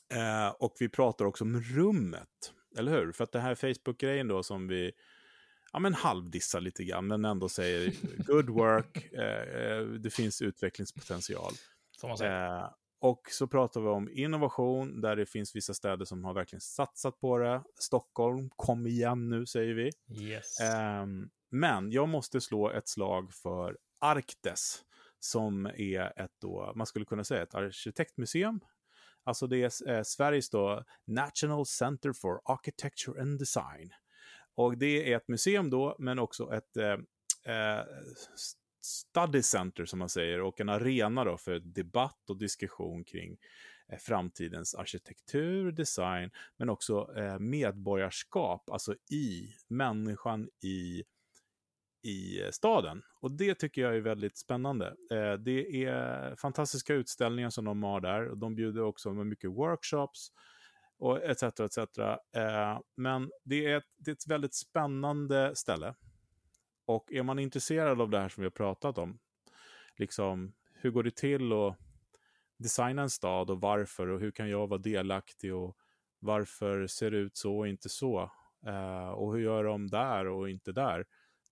Eh, 0.09 0.49
och 0.49 0.75
vi 0.79 0.89
pratar 0.89 1.25
också 1.25 1.43
om 1.43 1.61
rummet, 1.61 2.53
eller 2.77 2.91
hur? 2.91 3.11
För 3.11 3.23
att 3.23 3.31
det 3.31 3.39
här 3.39 3.55
Facebook-grejen 3.55 4.27
då 4.27 4.43
som 4.43 4.67
vi 4.67 4.91
ja, 5.73 5.79
men 5.79 5.93
halvdissar 5.93 6.61
lite 6.61 6.83
grann, 6.83 7.07
men 7.07 7.25
ändå 7.25 7.49
säger 7.49 7.93
good 8.25 8.49
work, 8.49 9.11
eh, 9.13 9.61
eh, 9.61 9.83
det 9.83 10.09
finns 10.09 10.41
utvecklingspotential. 10.41 11.53
Eh, 12.21 12.69
och 12.99 13.21
så 13.31 13.47
pratar 13.47 13.81
vi 13.81 13.87
om 13.87 14.09
innovation, 14.11 15.01
där 15.01 15.15
det 15.15 15.25
finns 15.25 15.55
vissa 15.55 15.73
städer 15.73 16.05
som 16.05 16.25
har 16.25 16.33
verkligen 16.33 16.61
satsat 16.61 17.19
på 17.19 17.37
det. 17.37 17.63
Stockholm, 17.79 18.49
kom 18.55 18.87
igen 18.87 19.29
nu, 19.29 19.45
säger 19.45 19.73
vi. 19.73 19.91
Yes. 20.09 20.59
Ehm, 20.59 21.29
men 21.49 21.91
jag 21.91 22.09
måste 22.09 22.41
slå 22.41 22.71
ett 22.71 22.87
slag 22.87 23.33
för 23.33 23.77
Arktes, 23.99 24.81
som 25.19 25.65
är 25.65 26.19
ett 26.21 26.31
då, 26.41 26.73
man 26.75 26.87
skulle 26.87 27.05
kunna 27.05 27.23
säga 27.23 27.43
ett 27.43 27.55
arkitektmuseum. 27.55 28.59
Alltså 29.23 29.47
det 29.47 29.57
är 29.57 29.89
eh, 29.89 30.03
Sveriges 30.03 30.49
då 30.49 30.83
National 31.05 31.65
Center 31.65 32.13
for 32.13 32.41
Architecture 32.45 33.21
and 33.21 33.39
Design. 33.39 33.91
Och 34.57 34.77
det 34.77 35.11
är 35.11 35.17
ett 35.17 35.27
museum 35.27 35.69
då, 35.69 35.95
men 35.99 36.19
också 36.19 36.53
ett 36.53 36.77
eh, 36.77 36.93
eh 37.55 37.85
study 38.81 39.41
center 39.41 39.85
som 39.85 39.99
man 39.99 40.09
säger 40.09 40.41
och 40.41 40.61
en 40.61 40.69
arena 40.69 41.23
då 41.23 41.37
för 41.37 41.59
debatt 41.59 42.29
och 42.29 42.37
diskussion 42.37 43.03
kring 43.03 43.37
eh, 43.91 43.97
framtidens 43.97 44.75
arkitektur, 44.75 45.71
design, 45.71 46.31
men 46.57 46.69
också 46.69 47.13
eh, 47.17 47.39
medborgarskap, 47.39 48.69
alltså 48.69 48.95
i 49.11 49.55
människan 49.67 50.49
i 50.63 51.03
i 52.03 52.49
staden. 52.51 53.01
Och 53.21 53.31
det 53.31 53.55
tycker 53.55 53.81
jag 53.81 53.95
är 53.95 54.01
väldigt 54.01 54.37
spännande. 54.37 54.87
Eh, 55.11 55.33
det 55.33 55.85
är 55.85 56.35
fantastiska 56.35 56.93
utställningar 56.93 57.49
som 57.49 57.65
de 57.65 57.83
har 57.83 58.01
där. 58.01 58.27
Och 58.27 58.37
de 58.37 58.55
bjuder 58.55 58.81
också 58.81 59.13
med 59.13 59.27
mycket 59.27 59.49
workshops 59.49 60.31
och 60.97 61.23
etc. 61.23 61.43
etc. 61.43 61.77
Eh, 62.35 62.79
men 62.95 63.31
det 63.43 63.65
är, 63.65 63.77
ett, 63.77 63.95
det 63.97 64.11
är 64.11 64.15
ett 64.15 64.27
väldigt 64.27 64.55
spännande 64.55 65.55
ställe. 65.55 65.95
Och 66.85 67.11
är 67.11 67.23
man 67.23 67.39
intresserad 67.39 68.01
av 68.01 68.09
det 68.09 68.19
här 68.19 68.29
som 68.29 68.41
vi 68.41 68.45
har 68.45 68.51
pratat 68.51 68.97
om, 68.97 69.19
liksom 69.95 70.53
hur 70.73 70.91
går 70.91 71.03
det 71.03 71.15
till 71.15 71.53
att 71.53 71.77
designa 72.57 73.01
en 73.01 73.09
stad 73.09 73.49
och 73.49 73.61
varför 73.61 74.07
och 74.07 74.19
hur 74.19 74.31
kan 74.31 74.49
jag 74.49 74.67
vara 74.67 74.79
delaktig 74.79 75.55
och 75.55 75.77
varför 76.19 76.87
ser 76.87 77.11
det 77.11 77.17
ut 77.17 77.37
så 77.37 77.57
och 77.57 77.67
inte 77.67 77.89
så? 77.89 78.31
Eh, 78.65 79.09
och 79.09 79.33
hur 79.33 79.39
gör 79.39 79.63
de 79.63 79.87
där 79.87 80.27
och 80.27 80.49
inte 80.49 80.71
där? 80.71 81.05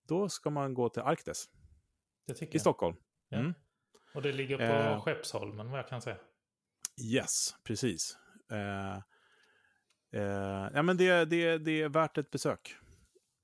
Då 0.08 0.28
ska 0.28 0.50
man 0.50 0.74
gå 0.74 0.88
till 0.88 1.02
Arktis 1.02 1.48
i 2.26 2.48
jag. 2.50 2.60
Stockholm. 2.60 2.96
Ja. 3.28 3.38
Mm. 3.38 3.54
Och 4.14 4.22
det 4.22 4.32
ligger 4.32 4.56
på 4.56 4.62
Eh. 4.62 5.00
Skeppsholmen 5.00 5.70
vad 5.70 5.78
jag 5.78 5.88
kan 5.88 6.02
säga. 6.02 6.18
Yes, 7.02 7.54
precis. 7.64 8.18
Eh, 8.50 8.98
eh, 10.16 10.70
ja, 10.74 10.82
men 10.82 10.96
det, 10.96 11.24
det, 11.24 11.58
det 11.58 11.82
är 11.82 11.88
värt 11.88 12.18
ett 12.18 12.30
besök. 12.30 12.76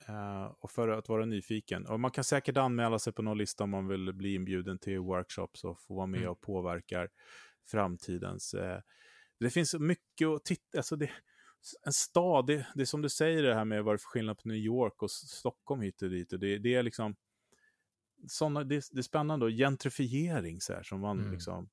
Eh, 0.09 0.45
och 0.61 0.71
för 0.71 0.89
att 0.89 1.09
vara 1.09 1.25
nyfiken. 1.27 1.87
Och 1.87 2.01
man 2.01 2.11
kan 2.11 2.25
säkert 2.25 2.57
anmäla 2.57 2.99
sig 2.99 3.13
på 3.13 3.23
någon 3.23 3.39
lista 3.39 3.65
om 3.65 3.71
man 3.71 3.89
vill 3.89 4.13
bli 4.13 4.35
inbjuden 4.35 4.79
till 4.79 4.99
workshops 4.99 5.65
och 5.65 5.81
få 5.81 5.95
vara 5.95 6.07
med 6.07 6.21
Mm. 6.21 6.31
och 6.33 6.41
påverka 6.41 7.09
framtidens... 7.71 8.55
Eh, 8.55 8.81
det 9.41 9.51
finns 9.51 9.75
mycket 9.75 10.29
att 10.29 10.45
titta... 10.45 10.79
Alltså 10.79 10.97
det, 10.97 11.11
en 11.87 11.93
stad, 11.93 12.47
det, 12.47 12.67
det 12.75 12.81
är 12.81 12.85
som 12.85 13.03
du 13.03 13.09
säger 13.09 13.43
det 13.43 13.55
här 13.55 13.65
med 13.65 13.85
vad 13.85 13.95
det 13.95 13.97
är 13.97 13.99
för 13.99 14.07
skillnad 14.09 14.39
på 14.39 14.49
New 14.49 14.57
York 14.57 15.03
och 15.03 15.11
Stockholm 15.11 15.81
hit 15.81 16.03
och 16.03 16.11
dit. 16.11 16.33
Och 16.33 16.39
det, 16.39 16.59
det 16.59 16.75
är 16.75 16.83
liksom... 16.83 17.17
Såna, 18.29 18.65
det, 18.65 18.85
det 18.93 18.99
är 18.99 19.03
spännande 19.03 19.47
och 19.47 19.51
gentrifiering 19.53 20.61
så 20.61 20.73
här, 20.73 20.83
som 20.83 21.01
man 21.01 21.19
Mm. 21.21 21.33
liksom 21.33 21.69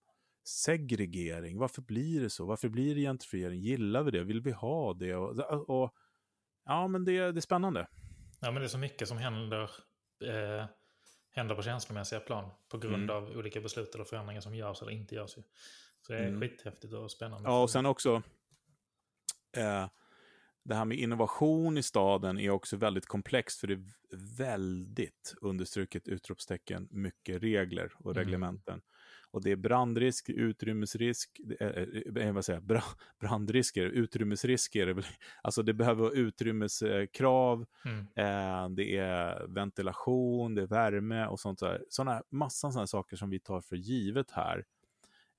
segregering. 0.49 1.57
Varför 1.57 1.81
blir 1.81 2.21
det 2.21 2.29
så? 2.29 2.45
Varför 2.45 2.69
blir 2.69 2.95
det 2.95 3.01
gentrifiering? 3.01 3.59
Gillar 3.59 4.03
vi 4.03 4.11
det? 4.11 4.23
Vill 4.23 4.41
vi 4.41 4.51
ha 4.51 4.93
det? 4.93 5.15
Och, 5.15 5.69
och, 5.69 5.93
ja, 6.65 6.87
men 6.87 7.05
det, 7.05 7.31
det 7.31 7.39
är 7.39 7.41
spännande. 7.41 7.87
Ja, 8.39 8.51
men 8.51 8.55
det 8.61 8.65
är 8.65 8.67
så 8.67 8.77
mycket 8.77 9.07
som 9.07 9.17
händer, 9.17 9.63
eh, 10.25 10.65
händer 11.31 11.55
på 11.55 11.61
känslomässiga 11.61 12.19
plan 12.19 12.49
på 12.69 12.77
grund 12.77 12.95
Mm. 12.95 13.15
av 13.15 13.23
olika 13.37 13.61
beslut 13.61 13.95
eller 13.95 14.05
förändringar 14.05 14.41
som 14.41 14.55
görs 14.55 14.81
eller 14.81 14.91
inte 14.91 15.15
görs. 15.15 15.37
Ju. 15.37 15.43
Så 16.01 16.13
det 16.13 16.19
är 16.19 16.27
Mm. 16.27 16.41
skithäftigt 16.41 16.93
och 16.93 17.11
spännande. 17.11 17.49
Ja, 17.49 17.61
och 17.63 17.69
sen 17.69 17.85
också 17.85 18.21
eh, 19.57 19.87
det 20.63 20.75
här 20.75 20.85
med 20.85 20.97
innovation 20.97 21.77
i 21.77 21.83
staden 21.83 22.39
är 22.39 22.49
också 22.49 22.77
väldigt 22.77 23.05
komplext 23.05 23.59
för 23.59 23.67
det 23.67 23.73
är 23.73 24.37
väldigt 24.37 25.35
understruket 25.41 26.07
utropstecken, 26.07 26.87
mycket 26.91 27.43
regler 27.43 27.91
och 27.95 28.11
Mm. 28.17 28.23
Och 29.31 29.43
det 29.43 29.51
är 29.51 29.55
brandrisk, 29.55 30.29
utrymmesrisk, 30.29 31.39
eh, 31.59 31.67
eh, 31.67 32.33
vad 32.33 32.45
säger 32.45 32.57
jag, 32.59 32.63
bra, 32.63 32.83
brandrisker, 33.19 33.85
utrymmesrisker, 33.85 35.05
alltså 35.41 35.63
det 35.63 35.73
behöver 35.73 36.01
vara 36.01 36.13
utrymmeskrav, 36.13 37.65
Mm. 37.85 37.99
eh, 38.15 38.69
det 38.75 38.97
är 38.97 39.45
ventilation, 39.47 40.55
det 40.55 40.61
är 40.61 40.67
värme 40.67 41.25
och 41.27 41.39
sånt 41.39 41.59
där. 41.59 41.85
Såna, 41.89 42.23
massan 42.29 42.71
sådana 42.71 42.87
saker 42.87 43.17
som 43.17 43.29
vi 43.29 43.39
tar 43.39 43.61
för 43.61 43.75
givet 43.75 44.31
här 44.31 44.65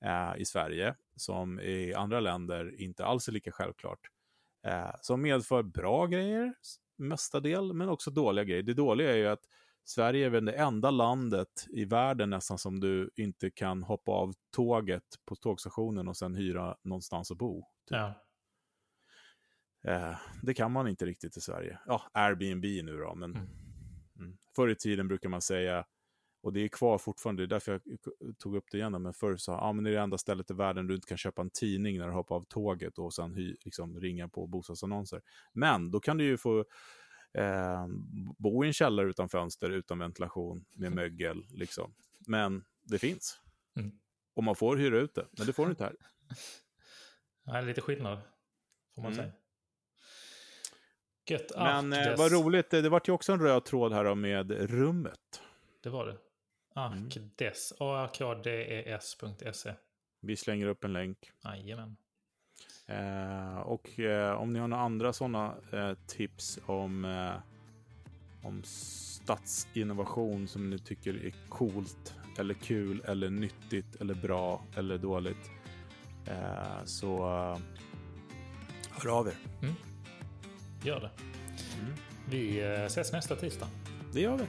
eh, 0.05 0.41
i 0.41 0.45
Sverige, 0.45 0.95
som 1.17 1.61
i 1.61 1.95
andra 1.95 2.21
länder 2.21 2.81
inte 2.81 3.05
alls 3.05 3.29
är 3.29 3.33
lika 3.33 3.53
självklart. 3.53 4.01
Eh, 4.67 4.91
som 5.03 5.23
medför 5.23 5.63
bra 5.63 6.07
grejer, 6.07 6.55
s- 6.61 6.77
mestadel, 6.97 7.73
men 7.73 7.89
också 7.89 8.11
dåliga 8.11 8.45
grejer. 8.45 8.63
Det 8.63 8.75
dåliga 8.75 9.11
är 9.13 9.17
ju 9.17 9.27
att 9.27 9.43
Sverige 9.91 10.27
är 10.27 10.31
väl 10.31 10.45
det 10.45 10.53
enda 10.53 10.91
landet 10.91 11.67
i 11.71 11.85
världen 11.85 12.31
nästan 12.31 12.59
som 12.59 12.81
du 12.81 13.11
inte 13.17 13.51
kan 13.51 13.83
hoppa 13.83 14.13
av 14.13 14.33
tåget 14.51 15.05
på 15.25 15.37
tågstationen 15.37 16.09
och 16.09 16.17
sen 16.17 16.35
hyra 16.35 16.77
någonstans 16.83 17.31
att 17.31 17.39
bo. 17.39 17.63
Typ. 17.63 17.97
Ja. 17.97 18.15
Eh, 19.85 20.17
det 20.43 20.55
kan 20.55 20.73
man 20.73 20.89
inte 20.89 21.07
riktigt 21.07 21.37
i 21.37 21.41
Sverige. 21.41 21.79
Ja, 21.87 22.03
Airbnb 22.13 22.65
nu 22.65 22.97
då, 22.97 23.15
men 23.15 23.31
Mm. 23.35 23.49
mm. 24.19 24.39
förr 24.57 24.69
i 24.69 24.75
tiden 24.75 25.09
brukar 25.09 25.29
man 25.29 25.41
säga, 25.43 25.85
och 26.43 26.53
det 26.53 26.61
är 26.61 26.69
kvar 26.69 26.99
fortfarande, 26.99 27.43
det 27.43 27.47
är 27.47 27.49
därför 27.49 27.73
jag 27.73 28.39
tog 28.39 28.57
upp 28.57 28.65
det 28.71 28.79
igen, 28.79 29.03
men 29.03 29.13
förr 29.13 29.37
sa 29.37 29.53
ja, 29.53 29.73
men 29.73 29.85
det 29.85 29.91
är 29.91 29.95
det 29.95 30.01
enda 30.01 30.19
stället 30.19 30.51
i 30.51 30.55
världen 30.55 30.87
du 30.87 30.95
inte 30.95 31.09
kan 31.09 31.19
köpa 31.19 31.43
en 31.43 31.51
tidning 31.51 31.99
när 31.99 32.07
du 32.07 32.13
hoppar 32.13 32.37
av 32.37 32.45
tåget 32.45 32.99
och 32.99 33.15
sen 33.15 33.35
hy, 33.35 33.57
liksom, 33.65 34.01
ringa 34.01 34.29
på 34.29 34.47
bostadsannonser. 34.47 35.23
Men 35.53 35.91
då 35.91 36.01
kan 36.01 36.17
du 36.17 36.25
ju 36.25 36.37
få 36.37 36.65
eh, 37.33 37.87
bo 38.39 38.65
i 38.65 38.67
en 38.67 38.73
källare 38.73 39.09
utan 39.11 39.29
fönster, 39.29 39.71
utan 39.71 39.99
ventilation, 39.99 40.65
med 40.75 40.93
mögel. 40.93 41.47
Liksom. 41.51 41.95
Men 42.27 42.65
det 42.83 42.99
finns. 42.99 43.41
Mm. 43.77 43.93
Och 44.35 44.45
man 44.45 44.57
får 44.57 44.77
hyra 44.77 44.99
ut 44.99 45.15
det, 45.15 45.27
men 45.31 45.47
det 45.47 45.53
får 45.53 45.65
du 45.65 45.71
inte 45.71 45.85
här. 45.85 45.97
Är 47.57 47.63
lite 47.63 47.81
skillnad, 47.81 48.19
får 48.95 49.03
man 49.03 49.13
Mm. 49.13 49.25
säga. 49.25 49.33
Gött 51.29 51.53
Men 51.57 51.93
eh, 51.93 52.17
vad 52.19 52.33
roligt, 52.33 52.71
det, 52.71 52.83
det 52.83 52.89
vart 52.89 53.09
ju 53.09 53.13
också 53.13 53.33
en 53.33 53.41
röd 53.41 53.65
tråd 53.65 53.93
här 53.93 54.15
med 54.15 54.51
rummet. 54.51 55.43
Det 55.81 55.89
var 55.91 56.07
det. 56.07 56.13
Mm. 56.77 57.05
Arkdes. 57.07 57.73
arkdes.se. 57.81 59.75
Vi 60.21 60.37
slänger 60.37 60.67
upp 60.67 60.85
en 60.85 60.93
länk. 60.93 61.31
Jajamän. 61.45 61.97
Eh, 62.91 63.59
och 63.59 64.01
eh, 64.01 64.33
om 64.33 64.53
ni 64.53 64.59
har 64.59 64.69
några 64.69 64.83
andra 64.83 65.13
sådana 65.13 65.55
eh, 65.73 65.93
tips 66.07 66.59
om, 66.67 67.05
om 68.43 68.63
stadsinnovation 68.65 70.49
som 70.49 70.71
ni 70.71 70.79
tycker 70.79 71.27
är 71.27 71.35
coolt 71.49 72.15
eller 72.39 72.55
kul 72.55 73.03
eller 73.07 73.31
nyttigt 73.31 73.97
eller 74.01 74.15
bra 74.15 74.63
eller 74.77 74.99
dåligt 74.99 75.51
så 76.85 77.19
hör 78.91 79.19
av 79.19 79.29
er. 79.29 79.35
Gör 80.83 81.01
det. 81.01 81.11
Mm. 81.81 81.93
Vi 82.29 82.61
ses 82.61 83.13
nästa 83.13 83.37
tisdag. 83.37 83.69
Det 84.13 84.21
gör 84.21 84.37
vi. 84.37 84.45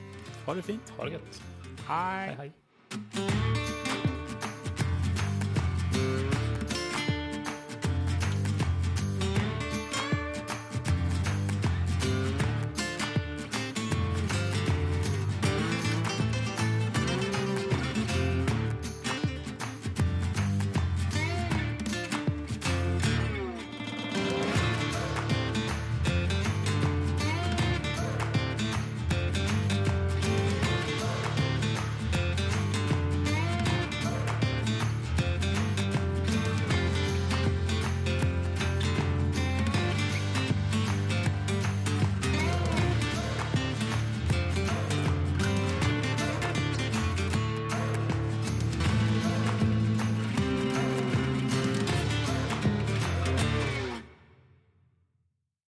Ha 0.46 0.54
det 0.54 0.62
fint. 0.62 0.94
Ha 0.98 1.06
det 1.06 1.12
gött. 1.12 1.44
Hej 1.88 2.36
hej. 2.38 2.52